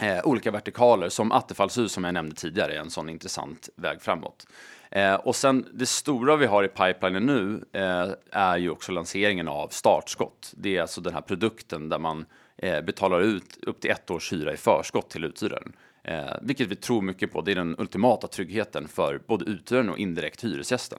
[0.00, 4.46] eh, olika vertikaler som attefallshus som jag nämnde tidigare är en sån intressant väg framåt.
[4.90, 9.48] Eh, och sen det stora vi har i pipelinen nu eh, är ju också lanseringen
[9.48, 10.52] av Startskott.
[10.56, 12.26] Det är alltså den här produkten där man
[12.56, 15.72] eh, betalar ut upp till ett års hyra i förskott till uthyraren.
[16.06, 17.40] Eh, vilket vi tror mycket på.
[17.40, 20.98] Det är den ultimata tryggheten för både uthyraren och indirekt hyresgästen.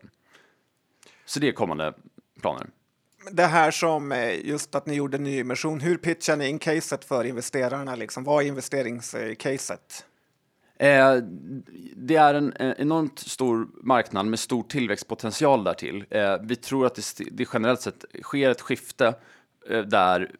[1.25, 1.93] Så det är kommande
[2.41, 2.67] planer.
[3.31, 7.23] Det här som eh, just att ni gjorde nyemission, hur pitchar ni in caset för
[7.23, 7.95] investerarna?
[7.95, 8.23] Liksom?
[8.23, 10.05] Vad är investeringscaset?
[10.79, 11.15] Eh,
[11.95, 16.05] det är en eh, enormt stor marknad med stor tillväxtpotential därtill.
[16.09, 19.15] Eh, vi tror att det, det generellt sett sker ett skifte
[19.69, 20.31] eh, där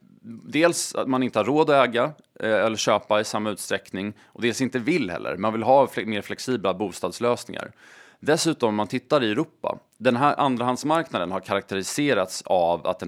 [0.43, 4.41] dels att man inte har råd att äga Eh, eller köpa i samma utsträckning och
[4.41, 5.37] dels inte vill heller.
[5.37, 7.71] Man vill ha mer flexibla bostadslösningar.
[8.19, 13.03] Dessutom om man tittar i Europa, den här andrahandsmarknaden har karaktäriserats av att,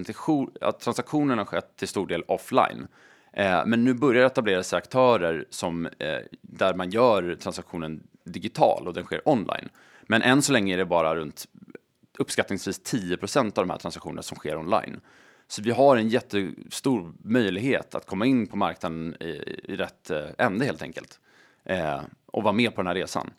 [0.60, 2.86] att transaktionerna skett till stor del offline.
[3.32, 8.94] Eh, men nu börjar etablera sig aktörer som, eh, där man gör transaktionen digital och
[8.94, 9.68] den sker online.
[10.02, 11.46] Men än så länge är det bara runt
[12.18, 15.00] uppskattningsvis 10% av de här transaktionerna som sker online.
[15.50, 19.26] Så vi har en jättestor möjlighet att komma in på marknaden i,
[19.64, 21.20] i rätt eh, ände helt enkelt.
[21.64, 23.30] Eh, och vara med på den här resan.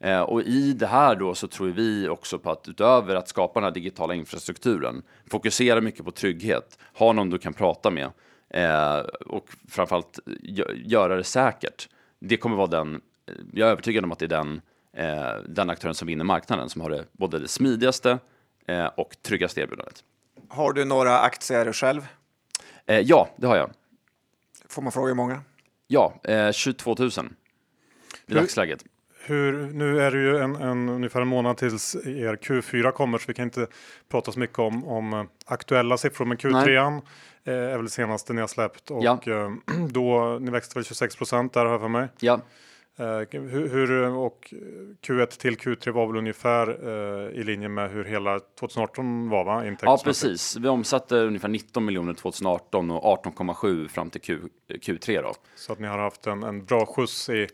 [0.00, 3.60] Eh, och i det här då så tror vi också på att utöver att skapa
[3.60, 8.10] den här digitala infrastrukturen, fokusera mycket på trygghet, ha någon du kan prata med,
[8.50, 11.88] eh, och framförallt gö- göra det säkert.
[12.20, 12.94] Det kommer vara den,
[13.26, 14.60] eh, jag är övertygad om att det är den,
[14.92, 18.18] eh, den aktören som vinner marknaden som har det både det smidigaste
[18.66, 20.04] eh, och tryggaste erbjudandet.
[20.48, 22.06] Har du några aktier själv?
[22.86, 23.70] Eh, ja, det har jag.
[24.68, 25.40] Får man fråga hur många?
[25.86, 27.12] Ja, eh, 22 000 i
[28.26, 28.84] Hur- dagsläget.
[29.28, 33.24] Hur, nu är det ju en, en, ungefär en månad tills er Q4 kommer så
[33.28, 33.66] vi kan inte
[34.08, 36.24] prata så mycket om, om eh, aktuella siffror.
[36.26, 37.02] Men Q3
[37.44, 39.18] eh, är väl senaste ni har släppt och Ja.
[39.26, 39.50] eh,
[39.90, 42.08] då ni växte väl 26 procent där har jag för mig.
[42.20, 42.40] Ja,
[43.30, 44.54] hur, hur, och
[45.06, 49.76] Q1 till Q3 var väl ungefär eh, i linje med hur hela 2018 var va?
[49.82, 50.56] ja, precis.
[50.56, 54.38] Vi omsatte ungefär 19 miljoner 2018 och 18,7 fram till Q,
[54.68, 55.34] Q3 då.
[55.54, 57.46] Så att ni har haft en, en bra skjuts i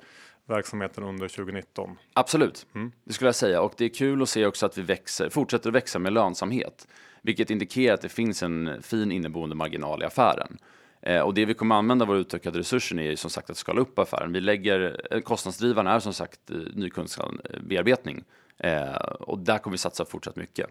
[0.46, 1.98] verksamheten under 2019.
[2.12, 2.92] Absolut, Mm.
[3.04, 3.60] det skulle jag säga.
[3.62, 6.88] Och det är kul att se också att vi växer, fortsätter att växa med lönsamhet,
[7.22, 10.58] vilket indikerar att det finns en fin inneboende marginal i affären.
[11.02, 13.80] Eh, och det vi kommer använda våra utökade resurser är ju som sagt att skala
[13.80, 14.32] upp affären.
[14.32, 18.24] Vi lägger, eh, kostnadsdrivaren är som sagt eh, ny kunskapsbearbetning
[18.58, 20.66] eh, och där kommer vi satsa fortsatt mycket.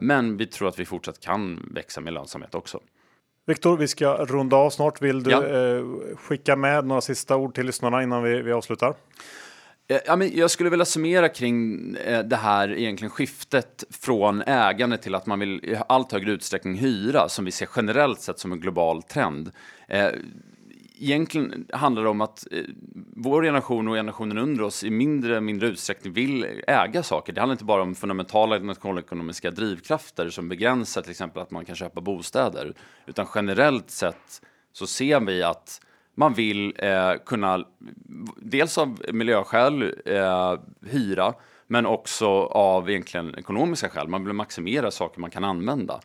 [0.00, 2.80] Men vi tror att vi fortsatt kan växa med lönsamhet också.
[3.46, 5.02] Viktor, vi ska runda av snart.
[5.02, 5.42] Vill du Ja.
[6.16, 8.94] skicka med några sista ord till lyssnarna innan vi, vi avslutar?
[9.88, 14.98] Eh, ja, men jag skulle vilja summera kring eh, det här egentligen skiftet från ägande
[14.98, 18.52] till att man vill i allt högre utsträckning hyra, som vi ser generellt sett som
[18.52, 19.50] en global trend.
[19.88, 20.08] Eh,
[20.98, 22.46] egentligen handlar det om att
[23.16, 27.32] vår generation och generationen under oss i mindre mindre utsträckning vill äga saker.
[27.32, 31.76] Det handlar inte bara om fundamentala nationalekonomiska drivkrafter som begränsar till exempel att man kan
[31.76, 32.74] köpa bostäder,
[33.06, 35.80] utan generellt sett så ser vi att
[36.18, 37.64] man vill eh, kunna,
[38.36, 40.54] dels av miljöskäl, eh,
[40.86, 41.34] hyra,
[41.66, 44.08] men också av egentligen ekonomiska skäl.
[44.08, 46.00] Man vill maximera saker man kan använda.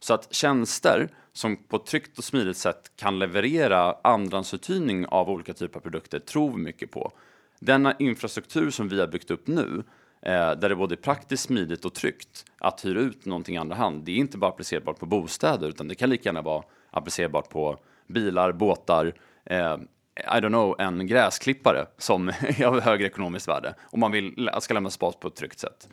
[0.00, 5.54] Så att tjänster som på ett tryggt och smidigt sätt kan leverera andrahandsuthyrning av olika
[5.54, 7.12] typer av produkter tror vi mycket på.
[7.60, 9.82] Denna infrastruktur som vi har byggt upp nu,
[10.22, 13.76] eh, där det både är praktiskt, smidigt och tryggt att hyra ut någonting i andra
[13.76, 17.48] hand, det är inte bara applicerbart på bostäder, utan det kan lika gärna vara applicerbart
[17.48, 19.14] på bilar, båtar,
[19.46, 19.76] eh,
[20.16, 24.74] I don't know, en gräsklippare som är av högre ekonomiskt värde och man vill ska
[24.74, 25.88] lämna spas på ett tryggt sätt.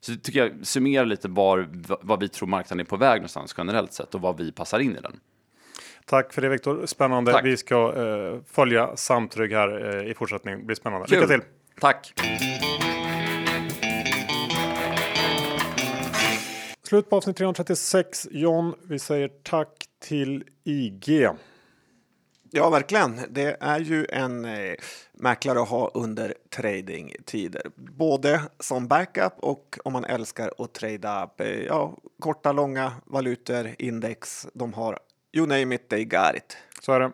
[0.00, 1.68] Så tycker jag summerar lite var,
[2.00, 4.96] vad vi tror marknaden är på väg någonstans generellt sett och vad vi passar in
[4.96, 5.20] i den.
[6.04, 6.86] Tack för det Viktor.
[6.86, 7.32] Spännande.
[7.32, 7.44] Tack.
[7.44, 10.60] Vi ska eh, följa Samtrygg här eh, i fortsättningen.
[10.60, 11.06] Det blir spännande.
[11.06, 11.20] Kul.
[11.20, 11.42] Lycka till!
[11.80, 12.14] Tack!
[16.82, 18.28] Slut på avsnitt 336.
[18.30, 21.28] John, vi säger tack till IG.
[22.56, 23.20] Ja, verkligen.
[23.30, 24.74] Det är ju en eh,
[25.12, 27.62] mäklare att ha under tradingtider.
[27.74, 34.46] Både som backup och om man älskar att trada eh, ja, korta, långa valutor, index.
[34.54, 34.98] De har
[35.32, 36.56] you name it, they got it.
[36.80, 37.12] Så är det.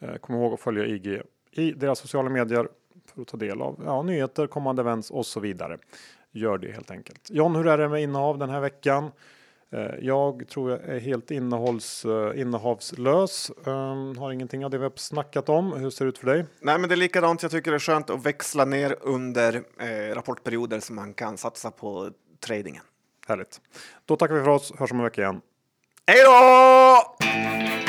[0.00, 2.68] Eh, kom ihåg att följa IG i deras sociala medier
[3.14, 5.78] för att ta del av ja, nyheter, kommande events och så vidare.
[6.32, 7.30] Gör det helt enkelt.
[7.30, 9.10] John, hur är det med innehav den här veckan?
[9.72, 13.50] Eh, Jag tror jag är helt innehålls, eh, innehavslös.
[13.64, 15.72] Um, har ingenting av det vi har snackat om.
[15.72, 16.44] Hur ser det ut för dig?
[16.60, 17.42] Nej, men det är likadant.
[17.42, 21.70] Jag tycker det är skönt att växla ner under eh, rapportperioder så man kan satsa
[21.70, 22.10] på
[22.46, 22.82] tradingen.
[23.28, 23.60] Härligt.
[24.06, 24.72] Då tackar vi för oss.
[24.78, 25.40] Hörs om en vecka igen.
[26.06, 27.81] Hej då!